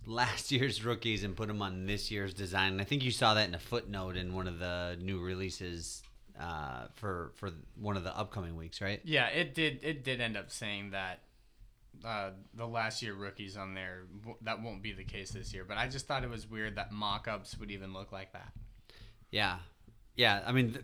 last 0.05 0.51
year's 0.53 0.85
rookies 0.85 1.25
and 1.25 1.35
put 1.35 1.49
them 1.49 1.61
on 1.61 1.85
this 1.85 2.09
year's 2.09 2.33
design. 2.33 2.71
And 2.71 2.81
I 2.81 2.85
think 2.85 3.03
you 3.03 3.11
saw 3.11 3.33
that 3.33 3.49
in 3.49 3.53
a 3.53 3.59
footnote 3.59 4.15
in 4.15 4.33
one 4.33 4.47
of 4.47 4.57
the 4.59 4.97
new 5.01 5.19
releases 5.19 6.01
uh, 6.39 6.85
for 6.93 7.33
for 7.35 7.51
one 7.77 7.97
of 7.97 8.05
the 8.05 8.17
upcoming 8.17 8.55
weeks, 8.55 8.79
right? 8.79 9.01
Yeah, 9.03 9.27
it 9.27 9.53
did. 9.53 9.81
It 9.83 10.05
did 10.05 10.21
end 10.21 10.37
up 10.37 10.49
saying 10.49 10.91
that 10.91 11.23
uh, 12.05 12.29
the 12.53 12.65
last 12.65 13.01
year 13.01 13.13
rookies 13.13 13.57
on 13.57 13.73
there 13.73 14.03
that 14.43 14.61
won't 14.61 14.81
be 14.81 14.93
the 14.93 15.03
case 15.03 15.31
this 15.31 15.53
year. 15.53 15.65
But 15.65 15.75
I 15.75 15.89
just 15.89 16.07
thought 16.07 16.23
it 16.23 16.29
was 16.29 16.49
weird 16.49 16.77
that 16.77 16.93
mock-ups 16.93 17.57
would 17.59 17.69
even 17.69 17.91
look 17.91 18.13
like 18.13 18.31
that. 18.31 18.53
Yeah, 19.31 19.57
yeah. 20.15 20.41
I 20.45 20.51
mean, 20.51 20.71
the 20.73 20.79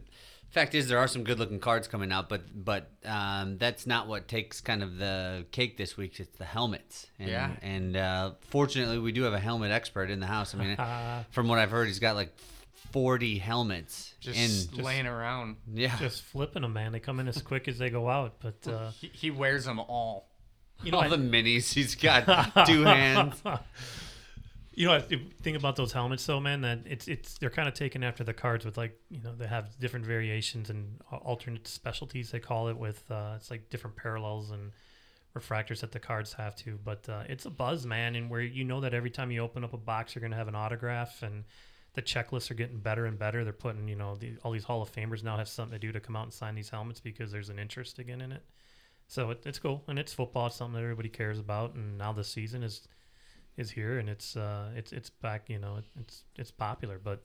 fact 0.49 0.75
is 0.75 0.87
there 0.89 0.97
are 0.99 1.07
some 1.07 1.23
good-looking 1.23 1.59
cards 1.59 1.87
coming 1.87 2.11
out, 2.11 2.27
but 2.29 2.41
but 2.53 2.91
um, 3.05 3.57
that's 3.57 3.87
not 3.87 4.07
what 4.07 4.27
takes 4.27 4.59
kind 4.61 4.83
of 4.83 4.97
the 4.97 5.45
cake 5.51 5.77
this 5.77 5.95
week. 5.95 6.19
It's 6.19 6.37
the 6.37 6.45
helmets. 6.45 7.07
And, 7.19 7.29
Yeah. 7.29 7.51
And 7.61 7.95
uh, 7.95 8.31
fortunately, 8.49 8.99
we 8.99 9.11
do 9.11 9.23
have 9.23 9.33
a 9.33 9.39
helmet 9.39 9.71
expert 9.71 10.09
in 10.09 10.19
the 10.19 10.27
house. 10.27 10.53
I 10.53 10.57
mean, 10.57 10.71
Uh, 10.77 11.23
from 11.31 11.47
what 11.47 11.59
I've 11.59 11.71
heard, 11.71 11.87
he's 11.87 11.99
got 11.99 12.15
like 12.15 12.33
forty 12.91 13.37
helmets. 13.37 14.13
Just, 14.19 14.73
in, 14.77 14.83
laying 14.83 15.07
around. 15.07 15.55
yeah. 15.71 15.97
just 15.97 16.23
flipping 16.23 16.63
them, 16.63 16.73
man. 16.73 16.91
They 16.91 16.99
come 16.99 17.19
in 17.21 17.27
as 17.29 17.41
quick 17.41 17.67
as 17.69 17.77
they 17.77 17.89
go 17.89 18.09
out. 18.09 18.35
But 18.41 18.67
uh, 18.69 18.91
He, 18.99 19.07
he 19.13 19.31
wears 19.31 19.63
them 19.65 19.79
all. 19.79 20.27
you 20.83 20.91
know, 20.91 20.97
all 20.97 21.03
I- 21.05 21.09
the 21.09 21.15
minis. 21.17 21.71
He's 21.73 21.95
got 21.95 22.25
two 22.67 22.83
hands. 22.83 23.41
You 24.73 24.87
know, 24.87 24.99
the 24.99 25.17
thing 25.41 25.57
about 25.57 25.75
those 25.75 25.91
helmets, 25.91 26.25
though, 26.25 26.39
man, 26.39 26.61
that 26.61 26.79
it's 26.85 27.07
it's 27.07 27.37
they're 27.37 27.49
kind 27.49 27.67
of 27.67 27.73
taken 27.73 28.03
after 28.03 28.23
the 28.23 28.33
cards 28.33 28.63
with 28.63 28.77
like 28.77 28.97
you 29.09 29.21
know 29.21 29.35
they 29.35 29.47
have 29.47 29.77
different 29.79 30.05
variations 30.05 30.69
and 30.69 31.01
alternate 31.11 31.67
specialties 31.67 32.31
they 32.31 32.39
call 32.39 32.69
it 32.69 32.77
with 32.77 33.03
uh, 33.11 33.33
it's 33.35 33.51
like 33.51 33.69
different 33.69 33.97
parallels 33.97 34.51
and 34.51 34.71
refractors 35.35 35.81
that 35.81 35.91
the 35.91 35.99
cards 35.99 36.33
have 36.33 36.55
to. 36.57 36.79
But 36.83 37.07
uh, 37.09 37.23
it's 37.27 37.45
a 37.45 37.49
buzz, 37.49 37.85
man, 37.85 38.15
and 38.15 38.29
where 38.29 38.41
you 38.41 38.63
know 38.63 38.79
that 38.81 38.93
every 38.93 39.09
time 39.09 39.29
you 39.29 39.41
open 39.41 39.63
up 39.63 39.73
a 39.73 39.77
box, 39.77 40.15
you're 40.15 40.21
gonna 40.21 40.37
have 40.37 40.47
an 40.47 40.55
autograph 40.55 41.21
and 41.21 41.43
the 41.93 42.01
checklists 42.01 42.49
are 42.49 42.55
getting 42.55 42.79
better 42.79 43.05
and 43.05 43.19
better. 43.19 43.43
They're 43.43 43.53
putting 43.53 43.89
you 43.89 43.95
know 43.95 44.15
the, 44.15 44.37
all 44.43 44.51
these 44.51 44.63
Hall 44.63 44.81
of 44.81 44.91
Famers 44.91 45.23
now 45.23 45.37
have 45.37 45.49
something 45.49 45.77
to 45.77 45.85
do 45.85 45.91
to 45.91 45.99
come 45.99 46.15
out 46.15 46.23
and 46.23 46.33
sign 46.33 46.55
these 46.55 46.69
helmets 46.69 47.01
because 47.01 47.31
there's 47.31 47.49
an 47.49 47.59
interest 47.59 47.99
again 47.99 48.21
in 48.21 48.31
it. 48.31 48.43
So 49.07 49.31
it, 49.31 49.43
it's 49.45 49.59
cool 49.59 49.83
and 49.89 49.99
it's 49.99 50.13
football. 50.13 50.47
It's 50.47 50.55
something 50.55 50.75
that 50.75 50.83
everybody 50.83 51.09
cares 51.09 51.39
about. 51.39 51.75
And 51.75 51.97
now 51.97 52.13
the 52.13 52.23
season 52.23 52.63
is 52.63 52.87
is 53.57 53.69
here 53.71 53.99
and 53.99 54.09
it's 54.09 54.35
uh 54.35 54.69
it's 54.75 54.91
it's 54.91 55.09
back 55.09 55.49
you 55.49 55.59
know 55.59 55.79
it's 55.99 56.23
it's 56.37 56.51
popular. 56.51 56.99
But 57.03 57.23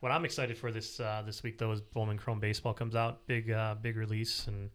what 0.00 0.12
i'm 0.12 0.24
excited 0.24 0.56
for 0.56 0.72
this 0.72 0.98
uh 0.98 1.22
this 1.24 1.42
week 1.42 1.58
though 1.58 1.72
is 1.72 1.80
bowman 1.80 2.18
chrome 2.18 2.40
baseball 2.40 2.74
comes 2.74 2.94
out. 2.94 3.26
Big 3.26 3.50
uh 3.50 3.74
big 3.80 3.96
release 3.96 4.46
and 4.46 4.70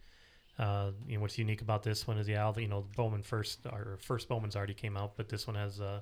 uh 0.60 0.92
you 1.08 1.16
know 1.16 1.22
what's 1.22 1.38
unique 1.38 1.62
about 1.62 1.84
this 1.84 2.08
one 2.08 2.18
is 2.18 2.28
yeah 2.28 2.52
you 2.58 2.68
know 2.68 2.86
bowman 2.96 3.22
first 3.22 3.66
or 3.66 3.98
first 4.02 4.30
bowman's 4.30 4.56
already 4.56 4.74
came 4.74 4.96
out 4.96 5.18
but 5.18 5.28
this 5.28 5.48
one 5.48 5.56
has 5.56 5.82
uh 5.82 6.00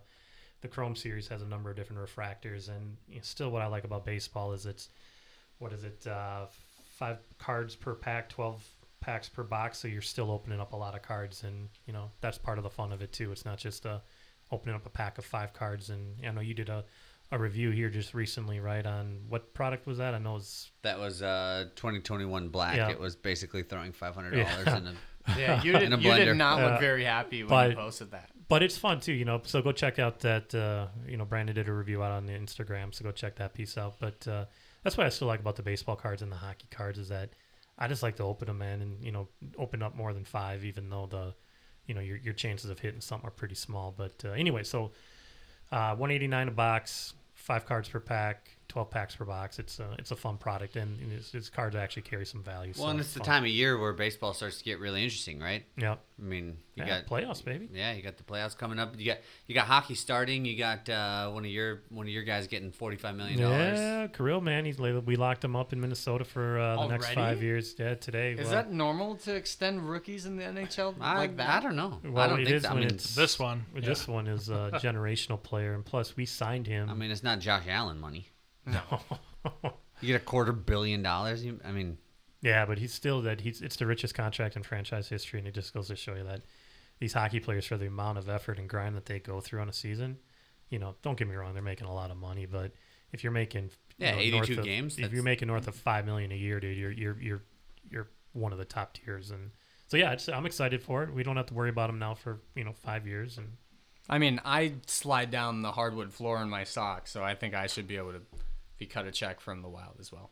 the 0.62 0.68
chrome 0.68 0.96
series 0.96 1.28
has 1.28 1.42
a 1.42 1.46
number 1.46 1.70
of 1.72 1.76
different 1.76 2.02
refractors 2.02 2.70
and 2.70 2.96
you 3.08 3.16
know, 3.16 3.22
still 3.24 3.50
what 3.50 3.62
i 3.64 3.66
like 3.66 3.84
about 3.84 4.06
baseball 4.06 4.54
is 4.54 4.66
it's 4.68 4.90
what 5.58 5.74
is 5.74 5.84
it 5.84 6.06
uh 6.06 6.46
five 6.94 7.18
cards 7.40 7.76
per 7.76 7.96
pack 7.96 8.30
12 8.30 8.64
packs 9.02 9.28
per 9.28 9.44
box 9.44 9.80
so 9.80 9.88
you're 9.88 10.02
still 10.02 10.32
opening 10.32 10.62
up 10.62 10.72
a 10.72 10.76
lot 10.76 10.96
of 10.96 11.02
cards 11.02 11.44
and 11.44 11.68
you 11.86 11.92
know 11.94 12.10
that's 12.22 12.38
part 12.38 12.58
of 12.58 12.64
the 12.64 12.70
fun 12.70 12.94
of 12.94 13.02
it 13.02 13.12
too. 13.12 13.32
It's 13.32 13.44
not 13.44 13.58
just 13.58 13.86
uh 13.86 14.00
opening 14.54 14.76
up 14.76 14.86
a 14.86 14.90
pack 14.90 15.18
of 15.18 15.26
five 15.26 15.52
cards 15.54 15.90
and 15.90 16.16
i 16.26 16.32
know 16.32 16.42
you 16.42 16.54
did 16.54 16.70
a, 16.70 16.84
a 17.32 17.38
review 17.38 17.72
here 17.72 17.90
just 17.90 18.14
recently 18.14 18.60
right 18.60 18.86
on 18.86 19.20
what 19.28 19.54
product 19.54 19.86
was 19.88 19.98
that 19.98 20.14
i 20.14 20.20
know 20.20 20.36
it's 20.38 20.72
That 20.84 21.00
was 21.00 21.22
uh 21.22 21.66
2021 21.76 22.50
black. 22.50 22.78
Yeah. 22.78 22.90
It 22.90 23.00
was 23.00 23.16
basically 23.16 23.64
throwing 23.64 23.92
five 23.92 24.14
hundred 24.16 24.32
dollars 24.32 24.66
Yeah. 24.68 24.78
in 24.78 24.88
a 24.88 24.94
Yeah, 25.38 25.64
you 25.64 25.72
In 25.78 25.94
a 25.94 25.98
did, 25.98 26.04
you 26.06 26.16
did 26.26 26.36
not 26.36 26.60
look 26.62 26.74
Uh, 26.74 26.80
very 26.80 27.06
happy 27.06 27.44
when 27.44 27.70
you 27.72 27.76
posted 27.78 28.12
that. 28.12 28.30
but 28.50 28.62
it's 28.62 28.78
fun 28.78 29.00
too 29.00 29.14
you 29.14 29.26
know 29.26 29.42
so 29.46 29.62
go 29.62 29.72
check 29.72 29.98
out 29.98 30.20
that 30.20 30.54
uh, 30.54 30.88
you 31.08 31.18
know 31.18 31.26
brandon 31.26 31.56
did 31.56 31.68
a 31.70 31.74
review 31.74 32.04
out 32.04 32.12
on 32.12 32.26
the 32.26 32.34
instagram 32.34 32.94
so 32.94 33.04
go 33.04 33.12
check 33.12 33.36
that 33.38 33.54
piece 33.54 33.78
out 33.78 33.96
but 34.00 34.28
uh, 34.28 34.46
that's 34.84 34.98
what 34.98 35.06
i 35.08 35.10
still 35.10 35.28
like 35.30 35.40
about 35.40 35.56
the 35.56 35.64
baseball 35.64 35.96
cards 35.96 36.22
and 36.22 36.32
the 36.32 36.36
hockey 36.36 36.68
cards 36.70 37.00
is 37.00 37.08
that 37.10 37.30
i 37.80 37.88
just 37.88 38.04
like 38.04 38.16
to 38.18 38.24
open 38.24 38.48
them 38.48 38.58
man 38.60 38.82
and 38.82 39.02
you 39.04 39.12
know 39.14 39.28
open 39.58 39.82
up 39.82 39.96
more 39.96 40.14
than 40.14 40.26
five 40.26 40.64
even 40.66 40.90
though 40.90 41.08
the 41.10 41.34
you 41.88 41.94
know 41.94 42.02
your, 42.02 42.18
your 42.18 42.34
chances 42.34 42.70
of 42.70 42.80
hitting 42.80 43.02
something 43.02 43.28
are 43.28 43.32
pretty 43.32 43.56
small 43.56 43.94
but 43.96 44.14
uh, 44.26 44.30
anyway 44.32 44.64
so 44.64 44.92
uh, 45.72 45.96
189 45.96 46.48
a 46.48 46.52
box 46.52 47.14
five 47.34 47.66
cards 47.66 47.90
per 47.90 48.00
pack 48.00 48.58
12 48.74 48.90
packs 48.90 49.16
per 49.16 49.24
box 49.26 49.60
it's 49.60 49.80
a, 49.80 49.96
it's 50.00 50.10
a 50.10 50.16
fun 50.16 50.38
product 50.38 50.76
and, 50.76 51.00
and 51.00 51.12
it's, 51.14 51.34
it's 51.36 51.48
cards 51.48 51.76
actually 51.76 52.02
carry 52.02 52.26
some 52.26 52.42
value 52.44 52.74
Well, 52.76 52.86
so 52.86 52.90
and 52.90 53.00
it's 53.00 53.14
the 53.14 53.20
fun. 53.20 53.28
time 53.28 53.44
of 53.44 53.50
year 53.50 53.78
where 53.78 53.94
baseball 53.94 54.34
starts 54.34 54.58
to 54.58 54.64
get 54.64 54.80
really 54.80 55.04
interesting, 55.04 55.40
right? 55.40 55.64
yep 55.78 56.04
I 56.20 56.22
mean, 56.26 56.58
you 56.76 56.84
yeah, 56.84 57.02
got 57.02 57.08
playoffs 57.08 57.44
baby 57.44 57.70
yeah, 57.72 57.94
you 57.94 58.02
got 58.02 58.18
the 58.18 58.24
playoffs 58.24 58.58
coming 58.58 58.80
up. 58.80 58.94
You 58.98 59.06
got 59.08 59.18
you 59.48 59.56
got 59.56 59.66
hockey 59.66 59.96
starting. 59.96 60.46
You 60.46 60.58
got 60.58 60.88
uh, 60.88 61.30
one 61.32 61.44
of 61.44 61.52
your 61.52 61.84
one 61.90 62.06
of 62.06 62.12
your 62.12 62.24
guys 62.24 62.48
getting 62.48 62.72
forty 62.72 62.98
five 62.98 63.16
million 63.16 63.40
dollars. 63.40 63.80
Yeah, 63.80 64.08
Kirill, 64.08 64.42
man, 64.42 64.66
he's 64.66 64.78
we 64.80 65.16
locked 65.16 65.44
him 65.44 65.56
up 65.56 65.74
in 65.74 65.82
Minnesota 65.82 66.24
for 66.24 66.60
uh, 66.60 66.76
the 66.76 66.88
next 66.88 67.14
five 67.14 67.42
years. 67.42 67.76
Yeah, 67.78 67.96
today. 67.96 68.34
Is 68.34 68.46
well, 68.46 68.52
that 68.52 68.72
normal 68.72 69.16
to 69.18 69.36
extend 69.36 69.88
rookies 69.90 70.26
in 70.26 70.38
the 70.38 70.44
NHL 70.44 70.96
I, 71.02 71.18
like 71.18 71.38
that? 71.38 71.50
I 71.50 71.60
don't 71.62 71.76
know. 71.76 72.00
I 72.16 72.28
don't 72.28 72.42
it 72.42 72.46
think 72.46 72.58
is 72.58 72.64
so. 72.64 72.70
I 72.70 72.74
mean, 72.76 72.84
it's- 72.86 73.16
This 73.16 73.40
one. 73.40 73.66
Yeah. 73.74 73.82
This 73.82 74.08
one 74.08 74.28
is 74.28 74.50
a 74.50 74.72
generational 74.84 75.42
player, 75.42 75.74
and 75.74 75.84
plus 75.84 76.16
we 76.16 76.26
signed 76.26 76.68
him. 76.68 76.90
I 76.90 76.94
mean, 76.94 77.12
it's 77.12 77.24
not 77.24 77.40
Josh 77.40 77.64
Allen 77.68 78.00
money. 78.00 78.28
No. 78.66 78.82
You 80.02 80.08
get 80.08 80.22
a 80.22 80.26
quarter 80.26 80.52
billion 80.52 81.02
dollars. 81.02 81.46
You, 81.46 81.62
I 81.64 81.72
mean, 81.72 81.98
yeah, 82.42 82.66
but 82.66 82.78
he's 82.78 82.94
still 82.94 83.22
that 83.22 83.40
he's 83.42 83.62
it's 83.62 83.78
the 83.78 83.86
richest 83.86 84.14
contract 84.16 84.58
in 84.58 84.64
franchise 84.64 85.08
history, 85.08 85.40
and 85.40 85.48
it 85.48 85.54
just 85.54 85.74
goes 85.74 85.88
to 85.88 85.96
show 85.96 86.14
you 86.16 86.24
that 86.26 86.42
these 87.00 87.14
hockey 87.14 87.40
players, 87.40 87.66
for 87.66 87.78
the 87.78 87.88
amount 87.88 88.18
of 88.18 88.28
effort 88.28 88.60
and 88.60 88.68
grind 88.68 88.98
that 88.98 89.06
they 89.06 89.20
go 89.20 89.40
through 89.40 89.62
on 89.62 89.70
a 89.70 89.74
season, 89.74 90.18
you 90.70 90.78
know, 90.80 90.96
don't 91.04 91.18
get 91.18 91.30
me 91.30 91.36
wrong, 91.36 91.54
they're 91.54 91.64
making 91.64 91.88
a 91.88 91.94
lot 91.94 92.12
of 92.12 92.18
money, 92.18 92.46
but 92.46 92.74
if 93.14 93.24
you're 93.24 93.32
making 93.32 93.66
you 93.98 94.06
Yeah, 94.08 94.12
know, 94.14 94.20
82 94.20 94.32
north 94.36 94.50
of- 94.58 94.66
games, 94.66 95.00
if 95.00 95.14
you're 95.14 95.24
making 95.24 95.48
north 95.48 95.68
of 95.70 95.76
five 95.76 96.06
million 96.06 96.34
a 96.34 96.36
year, 96.36 96.60
dude, 96.60 96.78
you're 96.78 96.92
you're 96.92 97.18
you're 97.22 97.42
you're 97.90 98.08
one 98.34 98.52
of 98.52 98.58
the 98.58 98.66
top 98.66 98.94
tiers, 98.94 99.32
and 99.32 99.52
so 99.88 99.96
yeah, 99.96 100.12
it's, 100.12 100.28
I'm 100.28 100.46
excited 100.46 100.84
for 100.84 101.04
it. 101.04 101.14
We 101.14 101.24
don't 101.24 101.38
have 101.38 101.46
to 101.48 101.54
worry 101.54 101.70
about 101.70 101.90
him 101.90 102.00
now 102.00 102.14
for 102.14 102.42
you 102.56 102.66
know 102.66 102.74
five 102.74 103.08
years, 103.08 103.38
and 103.38 103.54
I 104.10 104.18
mean, 104.18 104.42
I 104.44 104.74
slide 104.86 105.32
down 105.32 105.62
the 105.62 105.72
hardwood 105.72 106.12
floor 106.12 106.42
in 106.42 106.50
my 106.50 106.66
socks, 106.66 107.10
so 107.12 107.24
I 107.24 107.36
think 107.36 107.54
I 107.54 107.68
should 107.68 107.88
be 107.88 107.96
able 107.96 108.12
to 108.12 108.22
be 108.84 108.88
cut 108.94 109.06
a 109.06 109.12
check 109.12 109.40
from 109.40 109.62
the 109.62 109.70
Wild 109.70 109.96
as 110.00 110.12
well. 110.12 110.32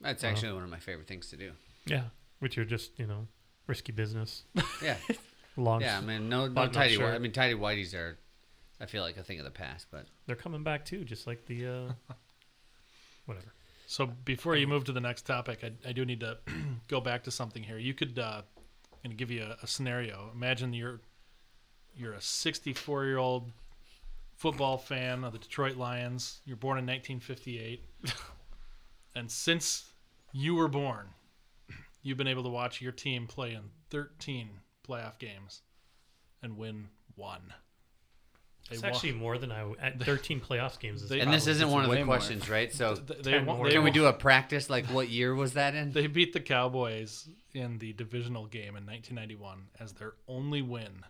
that's 0.00 0.24
actually 0.24 0.52
one 0.52 0.64
of 0.64 0.70
my 0.70 0.78
favorite 0.78 1.06
things 1.06 1.28
to 1.30 1.36
do. 1.36 1.52
yeah, 1.86 2.04
which 2.40 2.58
are 2.58 2.64
just 2.64 2.98
you 2.98 3.06
know 3.06 3.26
risky 3.66 3.92
business. 3.92 4.44
Yeah, 4.82 4.96
Long, 5.56 5.80
yeah. 5.82 5.98
I 5.98 6.00
mean, 6.00 6.28
no, 6.28 6.46
no 6.46 6.52
Button 6.52 6.68
up 6.70 6.74
tidy. 6.74 6.94
shirt. 6.96 7.04
White. 7.04 7.14
I 7.14 7.18
mean, 7.18 7.32
tidy 7.32 7.54
whiteys 7.54 7.94
are. 7.94 8.18
I 8.80 8.86
feel 8.86 9.02
like 9.02 9.18
a 9.18 9.22
thing 9.22 9.38
of 9.38 9.44
the 9.44 9.50
past, 9.50 9.88
but 9.90 10.06
they're 10.26 10.36
coming 10.36 10.62
back 10.64 10.84
too, 10.86 11.04
just 11.04 11.26
like 11.26 11.44
the 11.46 11.66
uh, 11.66 11.92
whatever. 13.26 13.52
So 13.86 14.06
before 14.06 14.56
you 14.56 14.66
move 14.66 14.84
to 14.84 14.92
the 14.92 15.00
next 15.00 15.22
topic, 15.26 15.60
I, 15.62 15.72
I 15.88 15.92
do 15.92 16.04
need 16.04 16.20
to 16.20 16.38
go 16.88 17.00
back 17.00 17.24
to 17.24 17.30
something 17.30 17.62
here. 17.62 17.76
You 17.76 17.92
could, 17.92 18.18
uh, 18.18 18.42
going 19.02 19.10
to 19.10 19.16
give 19.16 19.30
you 19.30 19.42
a, 19.42 19.56
a 19.62 19.66
scenario. 19.66 20.30
Imagine 20.34 20.72
you're 20.72 21.00
you're 21.94 22.12
a 22.14 22.20
64 22.22 23.04
year 23.04 23.18
old 23.18 23.50
football 24.40 24.78
fan 24.78 25.22
of 25.22 25.32
the 25.34 25.38
Detroit 25.38 25.76
Lions. 25.76 26.40
You're 26.46 26.56
born 26.56 26.78
in 26.78 26.86
1958, 26.86 27.84
and 29.14 29.30
since 29.30 29.92
you 30.32 30.54
were 30.54 30.68
born, 30.68 31.08
you've 32.02 32.16
been 32.16 32.26
able 32.26 32.42
to 32.44 32.48
watch 32.48 32.80
your 32.80 32.92
team 32.92 33.26
play 33.26 33.52
in 33.52 33.62
13 33.90 34.48
playoff 34.88 35.18
games 35.18 35.60
and 36.42 36.56
win 36.56 36.88
one. 37.16 37.52
They 38.70 38.76
It's 38.76 38.82
won- 38.82 38.92
actually 38.92 39.12
more 39.12 39.36
than 39.36 39.52
I 39.52 39.70
at 39.78 40.00
13 40.02 40.40
playoff 40.40 40.78
games. 40.78 41.02
Is 41.02 41.10
They- 41.10 41.20
and 41.20 41.30
this 41.30 41.46
isn't 41.46 41.70
one 41.70 41.84
of 41.84 41.90
the 41.90 41.96
way 41.96 42.02
more. 42.02 42.16
questions, 42.16 42.48
right? 42.48 42.72
So 42.72 42.94
th- 42.96 43.22
they, 43.22 43.36
won, 43.42 43.58
more. 43.58 43.66
they 43.66 43.74
can 43.74 43.84
we 43.84 43.90
do 43.90 44.06
a 44.06 44.12
practice? 44.12 44.70
Like, 44.70 44.86
what 44.86 45.10
year 45.10 45.34
was 45.34 45.52
that 45.52 45.74
in? 45.74 45.92
They 45.92 46.06
beat 46.06 46.32
the 46.32 46.40
Cowboys 46.40 47.28
in 47.52 47.76
the 47.76 47.92
divisional 47.92 48.46
game 48.46 48.74
in 48.76 48.86
1991 48.86 49.66
as 49.78 49.92
their 49.92 50.14
only 50.26 50.62
win 50.62 51.04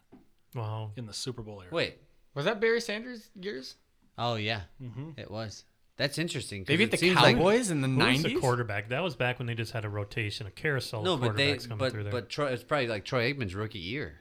wow. 0.52 0.90
in 0.96 1.06
the 1.06 1.12
Super 1.12 1.42
Bowl 1.42 1.60
era. 1.60 1.70
Wait. 1.72 1.98
Was 2.34 2.44
that 2.44 2.60
Barry 2.60 2.80
Sanders 2.80 3.30
years? 3.34 3.76
Oh 4.18 4.34
yeah, 4.36 4.62
Mhm. 4.82 5.18
it 5.18 5.30
was. 5.30 5.64
That's 5.96 6.16
interesting. 6.18 6.64
They 6.64 6.76
beat 6.76 6.90
the 6.90 6.96
seems 6.96 7.16
like- 7.16 7.36
Cowboys 7.36 7.70
in 7.70 7.82
the 7.82 7.88
Who 7.88 7.96
was 7.98 8.06
the 8.22 8.22
nineties. 8.22 8.40
quarterback? 8.40 8.88
That 8.88 9.02
was 9.02 9.16
back 9.16 9.38
when 9.38 9.46
they 9.46 9.54
just 9.54 9.72
had 9.72 9.84
a 9.84 9.88
rotation, 9.88 10.46
a 10.46 10.50
carousel 10.50 11.02
no, 11.02 11.14
of 11.14 11.20
but 11.20 11.36
they, 11.36 11.52
quarterbacks 11.54 11.62
coming 11.68 11.78
but 11.78 11.92
through 11.92 12.02
there. 12.04 12.12
but 12.12 12.28
Troy, 12.30 12.46
it's 12.52 12.64
probably 12.64 12.86
like 12.88 13.04
Troy 13.04 13.32
Aikman's 13.32 13.54
rookie 13.54 13.78
year. 13.80 14.16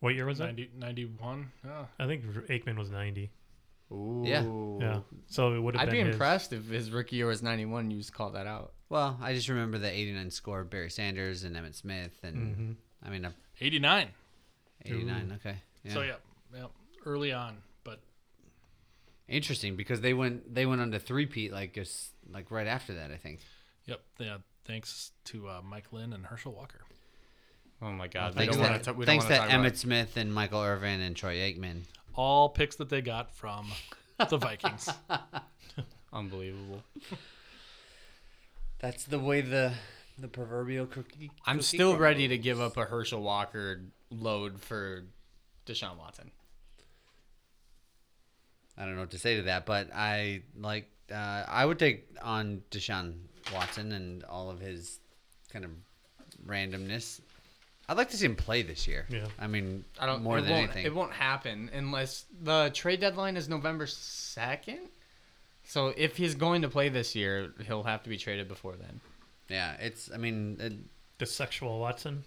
what 0.00 0.14
year 0.16 0.26
was 0.26 0.38
that? 0.38 0.46
90, 0.46 0.70
91. 0.76 1.52
Yeah. 1.64 1.86
I 1.98 2.06
think 2.08 2.24
Aikman 2.24 2.76
was 2.76 2.90
90. 2.90 3.30
Yeah. 4.24 4.42
Yeah. 4.80 5.00
So 5.26 5.52
it 5.54 5.60
would 5.60 5.76
have 5.76 5.80
been 5.82 5.88
I'd 5.88 5.92
been 5.92 6.04
be 6.06 6.06
his- 6.08 6.14
impressed 6.16 6.52
if 6.52 6.64
his 6.66 6.90
rookie 6.90 7.16
year 7.16 7.26
was 7.26 7.42
ninety 7.42 7.66
one. 7.66 7.90
You 7.90 7.98
just 7.98 8.12
call 8.14 8.30
that 8.30 8.46
out. 8.46 8.72
Well, 8.88 9.18
I 9.20 9.34
just 9.34 9.48
remember 9.48 9.78
the 9.78 9.90
'89 9.90 10.30
score 10.30 10.64
Barry 10.64 10.88
Sanders 10.90 11.44
and 11.44 11.54
Emmitt 11.54 11.74
Smith, 11.74 12.18
and 12.22 12.56
Mhm. 12.56 12.76
I 13.02 13.10
mean, 13.10 13.24
uh, 13.26 13.32
89. 13.60 14.08
'89. 14.84 15.32
Okay. 15.36 15.56
Yeah. 15.84 15.92
So 15.92 16.02
yeah, 16.02 16.16
yeah, 16.54 16.66
early 17.04 17.32
on, 17.32 17.58
but 17.84 18.00
Interesting 19.28 19.76
because 19.76 20.00
they 20.00 20.14
went 20.14 20.54
they 20.54 20.66
went 20.66 20.80
on 20.80 20.90
to 20.92 20.98
three-peat 20.98 21.52
like 21.52 21.74
just 21.74 22.10
like 22.30 22.50
right 22.50 22.66
after 22.66 22.94
that. 22.94 23.10
I 23.10 23.16
think. 23.16 23.40
yep, 23.86 24.00
yeah. 24.18 24.38
Thanks 24.64 25.10
to 25.24 25.48
uh, 25.48 25.60
Mike 25.64 25.92
Lynn 25.92 26.12
and 26.12 26.24
Herschel 26.24 26.52
Walker. 26.52 26.80
Oh 27.80 27.90
my 27.90 28.06
God! 28.06 28.34
We 28.34 28.38
Thanks, 28.46 28.56
don't 28.56 28.64
to, 28.64 28.70
want 28.70 28.84
to. 28.84 28.92
We 28.92 28.96
don't 28.98 29.06
thanks 29.06 29.24
wanna 29.24 29.38
talk 29.38 29.48
Emmitt 29.50 29.66
it. 29.66 29.78
Smith 29.78 30.16
and 30.16 30.32
Michael 30.32 30.60
Irvin 30.60 31.00
and 31.00 31.16
Troy 31.16 31.36
Aikman. 31.36 31.80
All 32.14 32.48
picks 32.48 32.76
that 32.76 32.88
they 32.88 33.00
got 33.00 33.34
from 33.34 33.66
the 34.28 34.36
Vikings. 34.36 34.88
Unbelievable. 36.12 36.82
That's 38.78 39.04
the 39.04 39.18
way 39.18 39.40
the 39.40 39.72
the 40.18 40.28
proverbial 40.28 40.86
cookie. 40.86 41.32
I'm 41.46 41.56
cookie 41.56 41.76
still 41.76 41.96
ready 41.96 42.28
to 42.28 42.38
give 42.38 42.60
up 42.60 42.76
a 42.76 42.84
Herschel 42.84 43.22
Walker 43.22 43.80
load 44.10 44.60
for 44.60 45.04
Deshaun 45.66 45.96
Watson. 45.98 46.30
I 48.76 48.84
don't 48.84 48.94
know 48.94 49.00
what 49.02 49.10
to 49.10 49.18
say 49.18 49.36
to 49.36 49.42
that, 49.42 49.66
but 49.66 49.90
I 49.94 50.42
like. 50.58 50.88
Uh, 51.12 51.44
I 51.46 51.64
would 51.66 51.78
take 51.78 52.06
on 52.22 52.62
Deshaun 52.70 53.14
Watson 53.52 53.92
and 53.92 54.24
all 54.24 54.50
of 54.50 54.60
his 54.60 54.98
kind 55.52 55.64
of 55.64 55.70
randomness. 56.46 57.20
I'd 57.88 57.96
like 57.98 58.10
to 58.10 58.16
see 58.16 58.26
him 58.26 58.36
play 58.36 58.62
this 58.62 58.86
year. 58.86 59.06
Yeah. 59.10 59.26
I 59.38 59.46
mean, 59.46 59.84
I 60.00 60.06
don't. 60.06 60.22
more 60.22 60.40
than 60.40 60.52
anything. 60.52 60.86
it 60.86 60.94
won't 60.94 61.12
happen 61.12 61.68
unless 61.74 62.24
the 62.42 62.70
trade 62.72 63.00
deadline 63.00 63.36
is 63.36 63.48
November 63.48 63.86
second. 63.86 64.80
So 65.64 65.92
if 65.96 66.16
he's 66.16 66.34
going 66.34 66.62
to 66.62 66.68
play 66.68 66.88
this 66.88 67.14
year, 67.14 67.52
he'll 67.66 67.82
have 67.84 68.02
to 68.04 68.08
be 68.08 68.16
traded 68.16 68.48
before 68.48 68.74
then. 68.76 69.00
Yeah, 69.48 69.74
it's. 69.80 70.10
I 70.12 70.16
mean, 70.16 70.56
it, 70.60 70.72
The 71.18 71.26
sexual 71.26 71.78
Watson. 71.80 72.24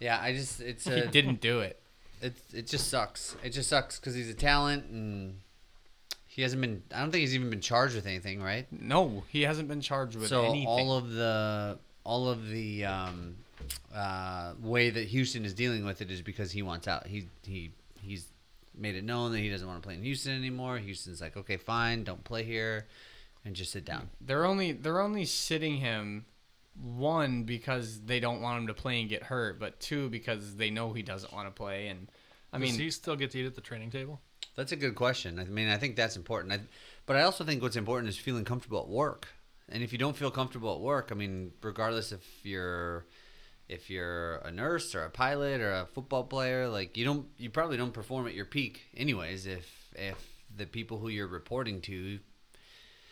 yeah. 0.00 0.20
I 0.22 0.34
just. 0.34 0.60
It's. 0.60 0.84
He 0.84 1.00
didn't 1.00 1.40
do 1.40 1.60
it. 1.60 1.80
It. 2.20 2.34
It 2.54 2.66
just 2.68 2.88
sucks. 2.88 3.34
It 3.42 3.50
just 3.50 3.68
sucks 3.68 3.98
because 3.98 4.14
he's 4.14 4.30
a 4.30 4.34
talent 4.34 4.84
and 4.90 5.40
he 6.34 6.40
hasn't 6.40 6.62
been. 6.62 6.82
I 6.94 7.00
don't 7.00 7.10
think 7.10 7.20
he's 7.20 7.34
even 7.34 7.50
been 7.50 7.60
charged 7.60 7.94
with 7.94 8.06
anything, 8.06 8.42
right? 8.42 8.66
No, 8.72 9.22
he 9.28 9.42
hasn't 9.42 9.68
been 9.68 9.82
charged 9.82 10.16
with 10.16 10.28
so 10.28 10.46
anything. 10.46 10.66
all 10.66 10.96
of 10.96 11.12
the 11.12 11.78
all 12.04 12.26
of 12.26 12.48
the 12.48 12.86
um, 12.86 13.36
uh, 13.94 14.54
way 14.62 14.88
that 14.88 15.08
Houston 15.08 15.44
is 15.44 15.52
dealing 15.52 15.84
with 15.84 16.00
it 16.00 16.10
is 16.10 16.22
because 16.22 16.50
he 16.50 16.62
wants 16.62 16.88
out. 16.88 17.06
He 17.06 17.26
he 17.44 17.72
he's 18.00 18.28
made 18.74 18.94
it 18.94 19.04
known 19.04 19.32
that 19.32 19.40
he 19.40 19.50
doesn't 19.50 19.68
want 19.68 19.82
to 19.82 19.86
play 19.86 19.94
in 19.94 20.02
Houston 20.02 20.32
anymore. 20.34 20.78
Houston's 20.78 21.20
like, 21.20 21.36
okay, 21.36 21.58
fine, 21.58 22.02
don't 22.02 22.24
play 22.24 22.44
here, 22.44 22.86
and 23.44 23.54
just 23.54 23.70
sit 23.70 23.84
down. 23.84 24.08
they're 24.22 24.46
only 24.46 24.72
they're 24.72 25.02
only 25.02 25.26
sitting 25.26 25.76
him 25.76 26.24
one 26.82 27.42
because 27.42 28.00
they 28.06 28.20
don't 28.20 28.40
want 28.40 28.58
him 28.58 28.66
to 28.68 28.74
play 28.74 28.98
and 29.02 29.10
get 29.10 29.24
hurt, 29.24 29.60
but 29.60 29.78
two 29.80 30.08
because 30.08 30.56
they 30.56 30.70
know 30.70 30.94
he 30.94 31.02
doesn't 31.02 31.30
want 31.34 31.46
to 31.46 31.52
play. 31.52 31.88
And 31.88 32.08
I 32.54 32.58
Does 32.58 32.70
mean, 32.70 32.80
he 32.80 32.90
still 32.90 33.16
get 33.16 33.32
to 33.32 33.38
eat 33.40 33.44
at 33.44 33.54
the 33.54 33.60
training 33.60 33.90
table? 33.90 34.18
That's 34.54 34.72
a 34.72 34.76
good 34.76 34.94
question. 34.94 35.38
I 35.38 35.44
mean, 35.44 35.68
I 35.68 35.78
think 35.78 35.96
that's 35.96 36.16
important. 36.16 36.52
I, 36.52 36.60
but 37.06 37.16
I 37.16 37.22
also 37.22 37.44
think 37.44 37.62
what's 37.62 37.76
important 37.76 38.08
is 38.10 38.18
feeling 38.18 38.44
comfortable 38.44 38.80
at 38.80 38.88
work. 38.88 39.28
And 39.68 39.82
if 39.82 39.92
you 39.92 39.98
don't 39.98 40.16
feel 40.16 40.30
comfortable 40.30 40.74
at 40.74 40.80
work, 40.80 41.08
I 41.10 41.14
mean, 41.14 41.52
regardless 41.62 42.12
if 42.12 42.22
you're 42.44 43.06
if 43.68 43.88
you're 43.88 44.36
a 44.38 44.50
nurse 44.50 44.94
or 44.94 45.04
a 45.04 45.10
pilot 45.10 45.60
or 45.62 45.72
a 45.72 45.86
football 45.86 46.24
player, 46.24 46.68
like 46.68 46.96
you 46.98 47.04
don't 47.06 47.26
you 47.38 47.48
probably 47.48 47.76
don't 47.78 47.94
perform 47.94 48.26
at 48.26 48.34
your 48.34 48.44
peak 48.44 48.82
anyways 48.94 49.46
if 49.46 49.66
if 49.94 50.18
the 50.54 50.66
people 50.66 50.98
who 50.98 51.08
you're 51.08 51.26
reporting 51.28 51.80
to 51.82 52.18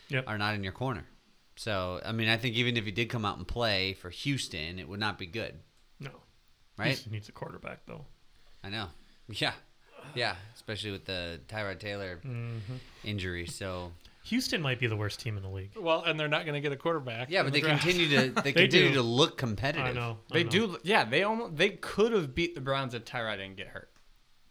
Yep. 0.09 0.25
are 0.27 0.37
not 0.37 0.53
in 0.55 0.63
your 0.63 0.73
corner. 0.73 1.05
So, 1.55 2.01
I 2.05 2.11
mean, 2.11 2.27
I 2.27 2.35
think 2.37 2.55
even 2.55 2.75
if 2.75 2.83
he 2.85 2.91
did 2.91 3.09
come 3.09 3.23
out 3.23 3.37
and 3.37 3.47
play 3.47 3.93
for 3.93 4.09
Houston, 4.09 4.77
it 4.77 4.87
would 4.87 4.99
not 4.99 5.17
be 5.17 5.25
good, 5.25 5.59
No. 6.01 6.11
right? 6.77 6.87
Houston 6.89 7.13
needs 7.13 7.29
a 7.29 7.31
quarterback 7.31 7.85
though. 7.87 8.05
I 8.63 8.69
know. 8.69 8.89
Yeah. 9.29 9.53
Yeah, 10.15 10.35
especially 10.55 10.91
with 10.91 11.05
the 11.05 11.39
Tyrod 11.47 11.79
Taylor 11.79 12.19
Mm-hmm. 12.25 12.75
injury. 13.03 13.45
So, 13.47 13.91
Houston 14.25 14.61
might 14.61 14.79
be 14.79 14.87
the 14.87 14.95
worst 14.95 15.19
team 15.19 15.37
in 15.37 15.43
the 15.43 15.49
league. 15.49 15.71
Well, 15.75 16.03
and 16.03 16.19
they're 16.19 16.27
not 16.27 16.43
going 16.45 16.53
to 16.55 16.61
get 16.61 16.71
a 16.71 16.75
quarterback. 16.75 17.29
Yeah, 17.31 17.43
but 17.43 17.53
the 17.53 17.59
they 17.61 17.67
draft. 17.67 17.83
continue 17.83 18.09
to 18.09 18.29
they, 18.41 18.41
They 18.41 18.53
continue 18.53 18.89
do. 18.89 18.93
to 18.95 19.01
look 19.01 19.37
competitive. 19.37 19.85
I 19.87 19.91
know. 19.93 20.17
I 20.29 20.33
they 20.33 20.43
know. 20.43 20.49
do. 20.49 20.77
Yeah, 20.83 21.05
they 21.05 21.23
almost 21.23 21.55
they 21.55 21.69
could 21.69 22.11
have 22.13 22.35
beat 22.35 22.55
the 22.55 22.61
Browns 22.61 22.93
if 22.93 23.05
Tyrod 23.05 23.37
didn't 23.37 23.57
get 23.57 23.67
hurt. 23.67 23.89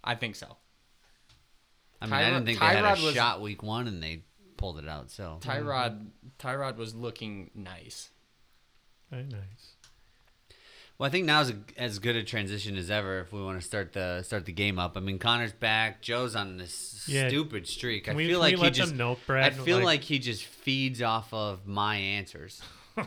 I 0.02 0.14
think 0.14 0.34
so. 0.36 0.56
I 2.02 2.06
mean, 2.06 2.14
I 2.14 2.24
didn't 2.30 2.46
think 2.46 2.58
they 2.58 2.64
had 2.66 2.84
a 2.98 3.02
was- 3.04 3.14
shot 3.14 3.40
week 3.42 3.62
one, 3.62 3.86
and 3.86 4.02
they 4.02 4.24
pulled 4.56 4.78
it 4.78 4.88
out. 4.88 5.10
So 5.10 5.38
Tyrod 5.42 6.06
Tyrod 6.38 6.76
was 6.76 6.94
looking 6.94 7.50
nice. 7.54 8.10
Very 9.10 9.24
nice. 9.24 9.74
Well, 11.00 11.06
I 11.06 11.10
think 11.10 11.24
now's 11.24 11.48
a, 11.48 11.56
as 11.78 11.98
good 11.98 12.14
a 12.14 12.22
transition 12.22 12.76
as 12.76 12.90
ever 12.90 13.20
if 13.20 13.32
we 13.32 13.42
want 13.42 13.58
to 13.58 13.66
start 13.66 13.94
the 13.94 14.22
start 14.22 14.44
the 14.44 14.52
game 14.52 14.78
up. 14.78 14.98
I 14.98 15.00
mean, 15.00 15.18
Connor's 15.18 15.54
back. 15.54 16.02
Joe's 16.02 16.36
on 16.36 16.58
this 16.58 17.04
Yeah. 17.08 17.28
stupid 17.28 17.66
streak. 17.66 18.02
I 18.06 18.10
Can 18.10 18.16
we- 18.18 18.26
feel 18.26 18.34
can 18.34 18.40
like 18.40 18.52
we 18.52 18.58
he 18.58 18.62
let 18.64 18.74
just 18.74 18.90
them 18.90 18.98
know, 18.98 19.16
Brad? 19.26 19.54
I 19.54 19.56
feel 19.56 19.78
Like- 19.78 19.86
like, 19.86 20.02
he 20.02 20.18
just 20.18 20.44
feeds 20.44 21.00
off 21.00 21.32
of 21.32 21.66
my 21.66 21.96
answers. 21.96 22.60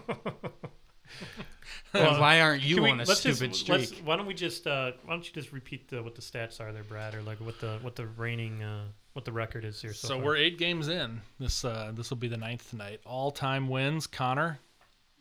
Well, 1.93 2.19
Why 2.19 2.41
aren't 2.41 2.63
you 2.63 2.75
Can 2.75 2.83
we- 2.85 2.89
on 2.89 2.99
a 3.01 3.03
let's 3.05 3.21
just- 3.21 3.37
stupid 3.37 3.55
streak? 3.55 4.01
why 4.03 4.15
don't 4.17 4.25
we 4.25 4.33
just 4.33 4.65
uh, 4.65 4.93
why 5.05 5.13
don't 5.13 5.27
you 5.27 5.31
just 5.31 5.51
repeat 5.51 5.87
the, 5.89 6.01
what 6.01 6.15
the 6.15 6.21
stats 6.23 6.59
are 6.59 6.73
there, 6.73 6.83
Brad, 6.83 7.13
or 7.13 7.21
like 7.21 7.39
what 7.39 7.59
the 7.59 7.77
what 7.83 7.95
the 7.95 8.07
reigning 8.07 8.63
uh, 8.63 8.85
what 9.13 9.23
the 9.25 9.31
record 9.31 9.63
is 9.63 9.79
here? 9.79 9.93
So, 9.93 10.07
So 10.07 10.15
far? 10.15 10.23
we're 10.25 10.35
eight 10.37 10.57
games 10.57 10.87
in. 10.87 11.21
This 11.39 11.63
uh, 11.63 11.91
this 11.93 12.09
will 12.09 12.17
be 12.17 12.27
the 12.27 12.37
ninth 12.37 12.67
tonight. 12.71 12.99
All 13.05 13.29
time 13.29 13.67
wins. 13.69 14.07
Connor 14.07 14.57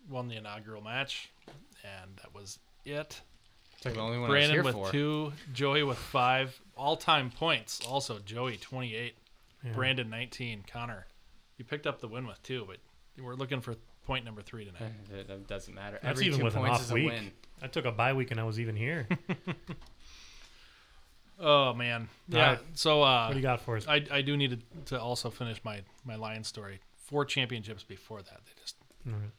won 0.08 0.28
the 0.28 0.36
inaugural 0.36 0.80
match, 0.82 1.28
and 1.84 2.16
that 2.16 2.34
was 2.34 2.58
it. 2.84 3.20
It's 3.76 3.84
like 3.86 3.94
the 3.94 4.00
only 4.00 4.18
one 4.18 4.30
Brandon 4.30 4.60
I 4.60 4.62
was 4.62 4.74
with 4.74 4.86
for. 4.86 4.90
two, 4.92 5.32
Joey 5.52 5.82
with 5.82 5.98
five. 5.98 6.58
All 6.76 6.96
time 6.96 7.30
points. 7.30 7.80
Also 7.86 8.18
Joey 8.20 8.56
twenty 8.56 8.94
eight, 8.94 9.16
Yeah. 9.64 9.72
Brandon 9.72 10.08
nineteen. 10.08 10.64
Connor, 10.70 11.06
you 11.58 11.64
picked 11.64 11.86
up 11.86 12.00
the 12.00 12.08
win 12.08 12.26
with 12.26 12.42
two, 12.42 12.64
but 12.66 12.76
we're 13.22 13.34
looking 13.34 13.60
for 13.60 13.74
point 14.06 14.24
number 14.24 14.42
three 14.42 14.64
tonight. 14.64 14.92
It 15.12 15.28
it 15.30 15.46
doesn't 15.48 15.74
matter. 15.74 15.98
That's 16.02 16.12
Every 16.20 16.26
even 16.26 16.38
two 16.38 16.44
with 16.44 16.56
an 16.56 16.64
off 16.66 16.80
is 16.82 16.90
a 16.90 16.94
week. 16.94 17.08
win. 17.10 17.32
I 17.60 17.66
took 17.66 17.84
a 17.84 17.92
bye 17.92 18.12
week 18.12 18.30
and 18.30 18.38
I 18.40 18.44
was 18.44 18.58
even 18.60 18.76
here. 18.76 19.06
Oh 21.40 21.72
man, 21.74 22.08
yeah. 22.28 22.50
right. 22.50 22.58
So 22.74 23.02
uh, 23.02 23.24
what 23.26 23.32
do 23.32 23.38
you 23.38 23.42
got 23.42 23.60
for 23.60 23.76
us? 23.76 23.86
I 23.88 24.04
I 24.12 24.22
do 24.22 24.36
need 24.36 24.50
to, 24.84 24.94
to 24.94 25.00
also 25.00 25.28
finish 25.30 25.58
my 25.64 25.80
my 26.04 26.14
Lion 26.14 26.44
story. 26.44 26.80
Four 26.94 27.24
championships 27.24 27.82
before 27.82 28.22
that. 28.22 28.40
They 28.44 28.52
just 28.62 28.76
All 28.80 28.81
right. 28.81 28.81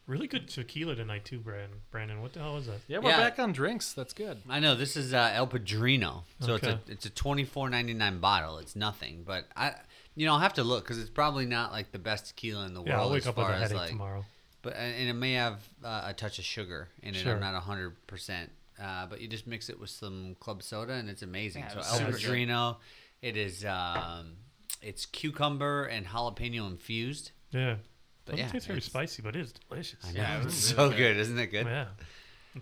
Really 0.08 0.28
good 0.28 0.48
tequila 0.50 0.96
tonight 0.96 1.24
too, 1.26 1.40
Brandon. 1.40 1.80
Brandon, 1.92 2.22
what 2.22 2.34
the 2.34 2.40
hell 2.40 2.58
is 2.58 2.66
that? 2.68 2.80
yeah, 2.88 3.00
we're 3.00 3.10
Yeah. 3.12 3.18
back 3.18 3.40
on 3.40 3.54
drinks. 3.54 3.94
That's 3.94 4.14
good. 4.14 4.40
I 4.50 4.60
know 4.60 4.76
this 4.76 4.98
is 4.98 5.14
uh, 5.14 5.32
El 5.34 5.48
Padrino, 5.48 6.24
so 6.42 6.54
Okay. 6.56 6.72
it's 6.72 6.90
a 6.90 6.92
it's 6.92 7.06
a 7.06 7.10
twenty 7.10 7.46
four 7.46 7.70
ninety 7.70 7.94
nine 7.94 8.20
bottle. 8.20 8.58
It's 8.58 8.76
nothing, 8.76 9.24
but 9.26 9.46
I 9.56 9.74
you 10.16 10.26
know 10.26 10.34
I'll 10.34 10.40
have 10.40 10.54
to 10.56 10.64
look 10.64 10.84
because 10.84 11.00
it's 11.00 11.10
probably 11.10 11.46
not 11.46 11.72
like 11.72 11.92
the 11.92 12.00
best 12.00 12.28
tequila 12.28 12.66
in 12.66 12.74
the 12.74 12.84
Yeah, 12.84 12.94
I'll 12.96 13.00
world 13.04 13.14
wake 13.14 13.22
as 13.24 13.28
up 13.28 13.38
with 13.38 13.46
far 13.46 13.54
a 13.54 13.56
as 13.58 13.62
headache 13.64 13.78
like 13.78 13.90
tomorrow. 13.92 14.26
but 14.62 14.76
and 14.76 15.10
it 15.10 15.14
may 15.14 15.34
have 15.34 15.60
uh, 15.84 16.04
a 16.08 16.14
touch 16.14 16.40
of 16.40 16.46
sugar 16.46 16.90
in 17.02 17.16
it. 17.16 17.20
Sure. 17.20 17.34
I'm 17.36 17.40
not 17.40 17.56
hundred 17.64 18.06
percent, 18.08 18.52
uh, 18.82 19.06
but 19.08 19.22
you 19.22 19.28
just 19.30 19.48
mix 19.48 19.70
it 19.70 19.80
with 19.80 19.90
some 19.90 20.36
club 20.42 20.62
soda 20.62 20.94
and 20.94 21.10
it's 21.10 21.22
amazing. 21.22 21.64
Yeah, 21.64 21.70
so 21.70 21.80
it's 21.80 21.92
El 21.92 21.98
super 22.00 22.12
good. 22.12 22.22
Padrino, 22.22 22.78
it 23.22 23.38
is 23.38 23.64
um, 23.64 24.34
it's 24.82 25.06
cucumber 25.06 25.86
and 25.86 26.06
jalapeno 26.08 26.68
infused. 26.70 27.32
Yeah. 27.52 27.78
But 28.26 28.34
Doesn't 28.34 28.46
yeah, 28.46 28.52
taste 28.52 28.68
very 28.68 28.82
spicy, 28.82 29.22
but 29.22 29.36
it 29.36 29.42
is 29.42 29.54
delicious. 29.70 30.00
I 30.08 30.12
know 30.14 30.22
Yeah, 30.22 30.38
it's 30.38 30.46
it's 30.48 30.56
so 30.56 30.84
really 30.86 30.98
good, 30.98 31.18
isn't 31.18 31.38
it 31.38 31.48
good? 31.48 31.66
Yeah. 31.66 31.86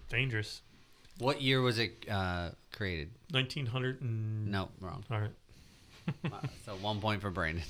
Dangerous. 0.10 0.62
What 1.19 1.41
year 1.41 1.62
was 1.62 1.78
it 1.78 2.06
uh, 2.10 2.50
created? 2.71 3.12
1900 3.32 4.02
and... 4.02 4.47
No, 4.47 4.69
wrong. 4.80 5.04
All 5.12 5.19
right. 5.19 5.32
Uh, 6.26 6.39
so 6.65 6.71
one 6.78 7.00
point 7.00 7.21
for 7.21 7.30
Brandon. 7.30 7.63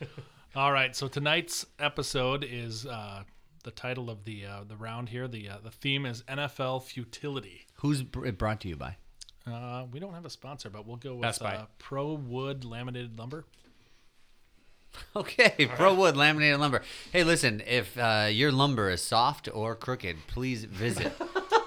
All 0.56 0.72
right, 0.72 0.94
so 0.96 1.06
tonight's 1.06 1.64
episode 1.78 2.44
is 2.46 2.84
uh, 2.86 3.22
the 3.62 3.70
title 3.70 4.10
of 4.10 4.24
the 4.24 4.44
uh, 4.44 4.64
the 4.66 4.76
round 4.76 5.08
here. 5.08 5.28
The 5.28 5.48
uh, 5.48 5.56
the 5.62 5.70
theme 5.70 6.04
is 6.04 6.22
NFL 6.24 6.82
futility. 6.82 7.66
Who's 7.76 8.02
br- 8.02 8.26
it 8.26 8.36
brought 8.36 8.60
to 8.62 8.68
you 8.68 8.76
by? 8.76 8.96
Uh, 9.46 9.84
we 9.92 10.00
don't 10.00 10.12
have 10.12 10.26
a 10.26 10.30
sponsor, 10.30 10.68
but 10.70 10.86
we'll 10.86 10.96
go 10.96 11.14
with 11.14 11.22
Best 11.22 11.40
Buy. 11.40 11.54
uh, 11.54 11.66
Pro 11.78 12.14
Wood 12.14 12.64
Laminated 12.64 13.16
Lumber. 13.18 13.44
Okay, 15.16 15.66
Pro 15.74 15.94
Wood 15.94 16.16
laminated 16.16 16.60
lumber. 16.60 16.82
Hey, 17.12 17.24
listen, 17.24 17.62
if 17.66 17.96
uh, 17.98 18.28
your 18.30 18.52
lumber 18.52 18.90
is 18.90 19.02
soft 19.02 19.48
or 19.52 19.74
crooked, 19.74 20.16
please 20.28 20.64
visit 20.64 21.12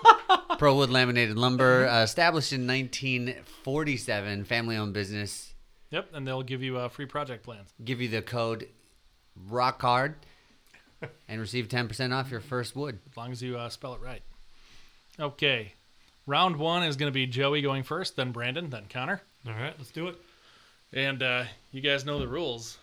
Pro 0.58 0.76
Wood 0.76 0.90
laminated 0.90 1.38
lumber, 1.38 1.88
uh, 1.88 2.04
established 2.04 2.54
in 2.54 2.66
1947, 2.68 4.46
family-owned 4.46 4.94
business. 4.94 5.54
Yep, 5.90 6.10
and 6.14 6.26
they'll 6.28 6.44
give 6.44 6.62
you 6.64 6.78
uh, 6.78 6.88
free 6.90 7.06
project 7.06 7.44
plans. 7.44 7.70
Give 7.84 8.00
you 8.02 8.08
the 8.10 8.22
code 8.22 8.68
Rock 9.50 9.82
Hard 9.82 10.16
and 11.28 11.40
receive 11.42 11.68
10% 11.68 12.14
off 12.14 12.32
your 12.32 12.42
first 12.42 12.76
wood. 12.76 13.00
as 13.10 13.18
long 13.18 13.32
as 13.32 13.42
you 13.42 13.58
uh, 13.58 13.70
spell 13.70 13.94
it 13.96 14.02
right. 14.02 14.22
Okay, 15.20 15.74
round 16.26 16.56
one 16.58 16.84
is 16.84 16.96
going 16.96 17.10
to 17.10 17.14
be 17.14 17.28
Joey 17.28 17.62
going 17.62 17.84
first, 17.84 18.16
then 18.16 18.32
Brandon, 18.32 18.70
then 18.70 18.86
Connor, 18.90 19.22
All 19.48 19.54
right, 19.54 19.74
let's 19.78 19.92
do 19.92 20.08
it. 20.08 20.16
and 20.94 21.22
uh, 21.22 21.44
you 21.72 21.82
guys 21.82 22.06
know 22.06 22.20
the 22.20 22.28
rules. 22.28 22.78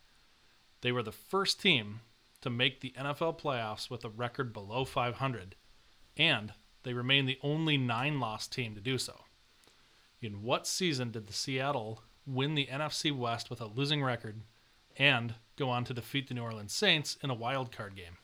They 0.82 0.92
were 0.92 1.04
the 1.04 1.12
first 1.12 1.60
team 1.62 2.02
to 2.42 2.50
make 2.50 2.80
the 2.82 2.94
NFL 2.98 3.40
playoffs 3.40 3.90
with 3.90 4.06
a 4.06 4.10
record 4.10 4.54
below 4.54 4.86
500, 4.86 5.56
and 6.18 6.54
they 6.84 6.94
remain 6.94 7.26
the 7.26 7.40
only 7.42 7.78
nine-loss 7.78 8.48
team 8.48 8.76
to 8.76 8.82
do 8.82 8.98
so. 8.98 9.24
In 10.22 10.44
what 10.44 10.68
season 10.68 11.12
did 11.12 11.28
the 11.28 11.34
Seattle 11.34 12.02
win 12.26 12.56
the 12.56 12.68
NFC 12.68 13.12
West 13.16 13.50
with 13.50 13.60
a 13.62 13.66
losing 13.66 14.04
record 14.04 14.42
and 14.98 15.36
go 15.58 15.70
on 15.70 15.84
to 15.86 15.94
defeat 15.94 16.28
the 16.28 16.34
New 16.34 16.44
Orleans 16.44 16.74
Saints 16.74 17.18
in 17.24 17.30
a 17.30 17.34
wild 17.34 17.72
card 17.72 17.96
game? 17.96 18.18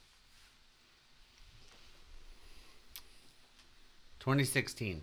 2016. 4.20 5.02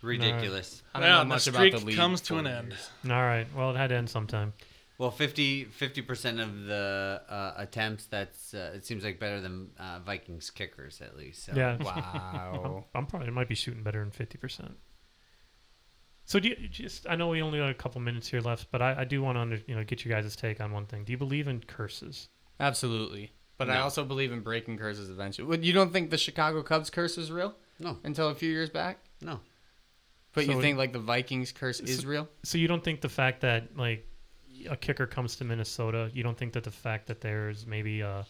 Ridiculous. 0.01 0.81
I 0.93 0.99
don't 0.99 1.07
Well, 1.09 1.17
know 1.17 1.23
the 1.23 1.25
much 1.29 1.41
streak 1.41 1.55
about 1.73 1.79
the 1.81 1.85
league. 1.87 1.95
comes 1.97 2.21
to 2.21 2.37
an 2.37 2.47
end. 2.47 2.75
All 3.05 3.11
right. 3.11 3.47
Well, 3.55 3.71
it 3.71 3.77
had 3.77 3.87
to 3.89 3.95
end 3.95 4.09
sometime. 4.09 4.53
Well, 4.97 5.11
50 5.11 5.65
percent 5.65 6.39
of 6.39 6.65
the 6.65 7.21
uh, 7.27 7.53
attempts. 7.57 8.05
That's 8.05 8.53
uh, 8.53 8.71
it 8.75 8.85
seems 8.85 9.03
like 9.03 9.19
better 9.19 9.41
than 9.41 9.71
uh, 9.77 9.99
Vikings 10.05 10.49
kickers 10.49 11.01
at 11.01 11.17
least. 11.17 11.45
So. 11.45 11.53
Yeah. 11.55 11.77
Wow. 11.83 12.85
I'm 12.95 13.05
probably 13.05 13.29
might 13.31 13.49
be 13.49 13.55
shooting 13.55 13.83
better 13.83 13.99
than 13.99 14.11
fifty 14.11 14.37
percent. 14.37 14.77
So 16.23 16.39
do 16.39 16.49
you 16.49 16.55
just? 16.69 17.05
I 17.09 17.15
know 17.15 17.27
we 17.27 17.41
only 17.41 17.59
got 17.59 17.69
a 17.69 17.73
couple 17.73 18.01
minutes 18.01 18.27
here 18.27 18.41
left, 18.41 18.71
but 18.71 18.81
I, 18.81 19.01
I 19.01 19.03
do 19.05 19.21
want 19.21 19.35
to 19.35 19.41
under, 19.41 19.59
you 19.67 19.75
know 19.75 19.83
get 19.83 20.05
you 20.05 20.11
guys' 20.11 20.35
take 20.35 20.59
on 20.61 20.71
one 20.71 20.85
thing. 20.85 21.03
Do 21.03 21.11
you 21.11 21.17
believe 21.17 21.47
in 21.47 21.59
curses? 21.61 22.29
Absolutely. 22.59 23.33
But 23.57 23.69
I 23.69 23.79
also 23.79 24.03
believe 24.03 24.31
in 24.33 24.41
breaking 24.41 24.77
curses 24.77 25.09
eventually. 25.09 25.59
You 25.65 25.71
don't 25.71 25.93
think 25.93 26.09
the 26.09 26.17
Chicago 26.17 26.61
Cubs 26.61 26.89
curse 26.89 27.17
is 27.17 27.31
real 27.31 27.55
No, 27.79 27.97
until 28.03 28.27
a 28.27 28.35
few 28.35 28.51
years 28.51 28.69
back? 28.69 28.99
no. 29.21 29.39
But 30.33 30.45
So- 30.45 30.51
you 30.51 30.61
think 30.61 30.77
like 30.77 30.91
the 30.91 30.99
Vikings 30.99 31.53
curse 31.53 31.79
is 31.79 32.05
real? 32.05 32.27
So 32.43 32.57
you 32.57 32.67
don't 32.67 32.83
think 32.83 32.99
the 32.99 33.07
fact 33.09 33.41
that 33.41 33.77
like 33.77 34.05
a 34.69 34.75
kicker 34.75 35.05
comes 35.07 35.35
to 35.37 35.43
Minnesota, 35.43 36.09
you 36.13 36.23
don't 36.23 36.37
think 36.37 36.53
that 36.53 36.63
the 36.63 36.71
fact 36.71 37.07
that 37.07 37.21
there's 37.21 37.65
maybe 37.67 38.01
a 38.01 38.25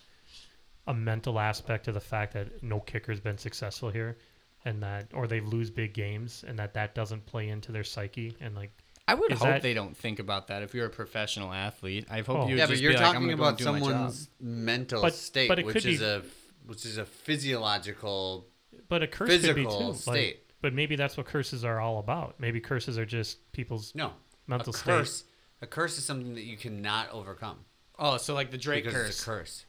a 0.87 0.93
mental 0.93 1.39
aspect 1.39 1.85
to 1.85 1.91
the 1.91 1.99
fact 1.99 2.33
that 2.33 2.61
no 2.61 2.79
kicker's 2.79 3.19
been 3.19 3.37
successful 3.39 3.89
here, 3.89 4.17
and 4.65 4.83
that 4.83 5.07
or 5.13 5.25
they 5.27 5.39
lose 5.39 5.69
big 5.71 5.93
games, 5.93 6.43
and 6.47 6.59
that 6.59 6.73
that 6.75 6.93
doesn't 6.93 7.25
play 7.25 7.49
into 7.49 7.71
their 7.71 7.83
psyche, 7.83 8.35
and 8.39 8.55
like 8.55 8.71
I 9.07 9.13
would 9.13 9.31
Is 9.31 9.37
hope 9.39 9.47
that- 9.49 9.61
they 9.61 9.73
don't 9.75 9.95
think 9.95 10.19
about 10.19 10.47
that. 10.47 10.63
If 10.63 10.73
you're 10.73 10.87
a 10.87 10.89
professional 10.89 11.53
athlete, 11.53 12.07
I 12.09 12.21
hope 12.21 12.29
Oh. 12.29 12.47
you. 12.47 12.55
yeah, 12.55 12.63
would 12.65 12.69
but 12.73 12.79
you're 12.81 12.91
be 12.91 12.97
like, 12.97 13.05
talking 13.05 13.21
gonna 13.21 13.33
about 13.33 13.47
and 13.49 13.57
do 13.59 13.65
my 13.65 13.79
job." 13.79 13.87
someone's 13.89 14.29
mental 14.39 15.01
But- 15.01 15.13
state, 15.13 15.47
but 15.47 15.63
which 15.63 15.73
could 15.73 15.85
is 15.85 15.99
be- 15.99 16.05
a 16.05 16.21
which 16.65 16.85
is 16.85 16.97
a 16.97 17.05
physiological. 17.05 18.47
But 18.89 19.03
a 19.03 19.07
curse 19.07 19.29
could 19.29 19.55
be 19.55 19.63
Physical 19.63 19.93
too. 19.93 19.99
state. 19.99 20.35
Like, 20.35 20.45
but 20.61 20.73
maybe 20.73 20.95
that's 20.95 21.17
what 21.17 21.25
curses 21.27 21.63
are 21.63 21.79
all 21.79 21.99
about. 21.99 22.39
Maybe 22.39 22.59
curses 22.59 22.97
are 22.97 23.05
just 23.05 23.51
people's 23.51 23.93
No, 23.95 24.13
mental 24.47 24.73
a 24.73 24.77
state. 24.77 25.23
Curse. 25.65 25.73
A 25.73 25.75
curse 25.75 25.97
is 25.97 26.05
something 26.05 26.35
that 26.35 26.43
you 26.43 26.57
cannot 26.57 27.11
overcome. 27.11 27.59
Oh, 27.97 28.17
so 28.17 28.33
like 28.33 28.51
the 28.51 28.57
Drake 28.57 28.83
because 28.83 28.97
curse. 28.97 29.09
It's 29.09 29.21
a 29.21 29.25
curse. 29.25 29.65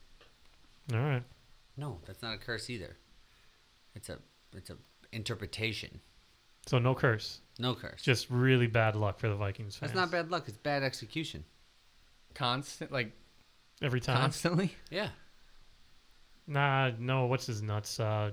All 0.93 0.99
right. 0.99 1.23
No, 1.77 1.99
that's 2.05 2.21
not 2.21 2.33
a 2.33 2.37
curse 2.37 2.69
either. 2.69 2.97
It's 3.95 4.09
a 4.09 4.19
it's 4.55 4.69
a 4.69 4.77
interpretation. 5.11 6.01
So 6.65 6.79
no 6.79 6.93
curse. 6.95 7.39
No 7.59 7.73
curse. 7.75 8.01
Just 8.01 8.29
really 8.29 8.67
bad 8.67 8.95
luck 8.95 9.19
for 9.19 9.29
the 9.29 9.35
Vikings 9.35 9.75
fans. 9.75 9.91
that's 9.91 9.99
not 9.99 10.11
bad 10.11 10.29
luck. 10.31 10.45
It's 10.47 10.57
bad 10.57 10.83
execution. 10.83 11.43
Constant, 12.33 12.91
like 12.91 13.11
Every 13.81 13.99
time. 14.01 14.17
constantly. 14.17 14.75
Yeah. 14.89 15.09
Nah, 16.45 16.91
no. 16.99 17.25
What's 17.25 17.45
his 17.45 17.61
nuts? 17.61 17.99
Uh, 17.99 18.31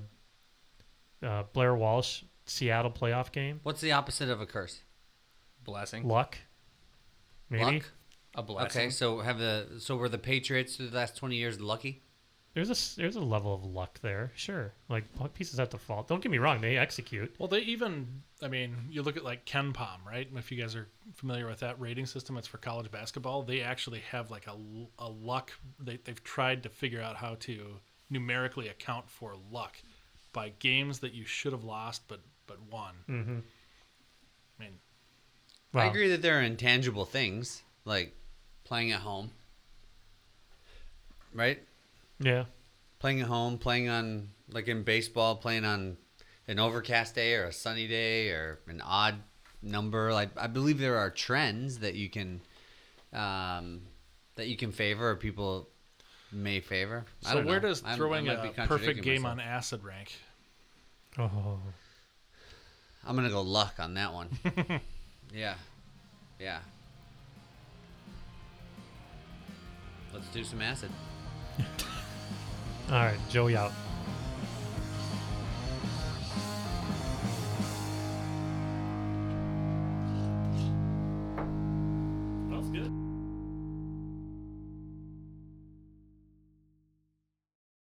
uh, 1.22 1.44
Blair 1.53 1.74
Walsh, 1.74 2.22
Seattle 2.46 2.90
playoff 2.90 3.33
game. 3.33 3.61
What's 3.62 3.81
the 3.81 3.92
opposite 3.92 4.29
of 4.29 4.40
a 4.40 4.46
curse? 4.46 4.81
Blessing. 5.64 6.07
Luck. 6.07 6.37
Maybe. 7.50 7.64
Luck. 7.64 7.90
A 8.37 8.42
blessing. 8.42 8.83
Okay, 8.83 8.90
so 8.90 9.20
have 9.20 9.38
the 9.38 9.66
so 9.78 9.96
were 9.96 10.09
the 10.09 10.18
Patriots 10.18 10.76
through 10.76 10.88
the 10.88 10.96
last 10.96 11.16
twenty 11.16 11.37
years 11.37 11.61
lucky? 11.61 12.02
There's 12.54 12.70
a 12.70 12.96
there's 12.96 13.16
a 13.16 13.20
level 13.20 13.52
of 13.52 13.64
luck 13.64 13.98
there. 14.00 14.30
Sure. 14.37 14.72
Like 14.88 15.04
pieces 15.35 15.59
have 15.59 15.70
to 15.70 15.78
fall. 15.78 16.04
Don't 16.04 16.22
get 16.22 16.30
me 16.30 16.38
wrong. 16.38 16.61
They 16.61 16.76
execute. 16.76 17.35
Well, 17.38 17.48
they 17.48 17.61
even, 17.61 18.22
I 18.40 18.46
mean, 18.46 18.76
you 18.88 19.02
look 19.02 19.16
at 19.16 19.24
like 19.24 19.44
KenPom, 19.44 20.04
right? 20.07 20.28
If 20.37 20.52
you 20.52 20.61
guys 20.61 20.76
are 20.76 20.87
familiar 21.16 21.48
with 21.48 21.59
that 21.61 21.80
rating 21.80 22.07
system, 22.07 22.37
it's 22.37 22.46
for 22.46 22.59
college 22.59 22.90
basketball. 22.92 23.42
They 23.42 23.61
actually 23.61 24.00
have 24.11 24.30
like 24.30 24.46
a, 24.46 24.57
a 25.00 25.09
luck, 25.09 25.50
they, 25.80 25.98
they've 26.04 26.22
tried 26.22 26.62
to 26.62 26.68
figure 26.68 27.00
out 27.00 27.16
how 27.16 27.35
to 27.40 27.80
numerically 28.09 28.68
account 28.68 29.11
for 29.11 29.35
luck 29.50 29.76
by 30.33 30.52
games 30.61 31.00
that 31.00 31.12
you 31.12 31.24
should 31.24 31.52
have 31.52 31.64
lost 31.64 32.02
but 32.07 32.20
but 32.46 32.59
won. 32.70 32.94
Mm-hmm. 33.09 33.38
I 34.59 34.62
mean, 34.62 34.74
I 35.74 35.87
agree 35.87 36.08
that 36.08 36.22
there 36.22 36.38
are 36.38 36.42
intangible 36.42 37.04
things 37.04 37.62
like 37.84 38.14
playing 38.64 38.92
at 38.92 39.00
home, 39.00 39.30
right? 41.34 41.60
Yeah. 42.20 42.44
Playing 42.98 43.20
at 43.20 43.26
home, 43.28 43.58
playing 43.58 43.88
on 43.88 44.28
like 44.50 44.68
in 44.68 44.82
baseball, 44.82 45.37
playing 45.37 45.64
on 45.64 45.96
an 46.48 46.58
overcast 46.58 47.14
day 47.14 47.34
or 47.34 47.44
a 47.44 47.52
sunny 47.52 47.87
day 47.87 48.28
or 48.30 48.60
an 48.68 48.80
odd 48.84 49.16
number. 49.62 50.12
Like 50.12 50.30
I 50.37 50.46
believe 50.46 50.78
there 50.78 50.96
are 50.98 51.10
trends 51.10 51.78
that 51.80 51.94
you 51.94 52.08
can 52.08 52.40
um, 53.12 53.82
that 54.37 54.46
you 54.48 54.56
can 54.56 54.72
favor 54.72 55.10
or 55.10 55.16
people 55.16 55.68
may 56.32 56.60
favor. 56.60 57.04
I 57.24 57.30
so 57.30 57.34
don't 57.37 57.46
where 57.46 57.60
know. 57.60 57.68
does 57.68 57.82
I'm- 57.84 57.94
I 57.94 57.96
throwing 57.96 58.26
might 58.26 58.56
a 58.58 58.66
perfect 58.66 59.02
game 59.02 59.22
myself. 59.22 59.40
on 59.40 59.44
acid 59.44 59.84
rank? 59.84 60.12
Oh. 61.18 61.58
I'm 63.06 63.14
gonna 63.16 63.28
go 63.28 63.42
luck 63.42 63.74
on 63.78 63.94
that 63.94 64.12
one. 64.14 64.30
yeah, 65.35 65.55
yeah. 66.38 66.61
Let's 70.12 70.29
do 70.29 70.44
some 70.44 70.62
acid. 70.62 70.90
All 72.90 72.94
right. 73.05 73.18
Joey 73.29 73.57
out. 73.57 73.73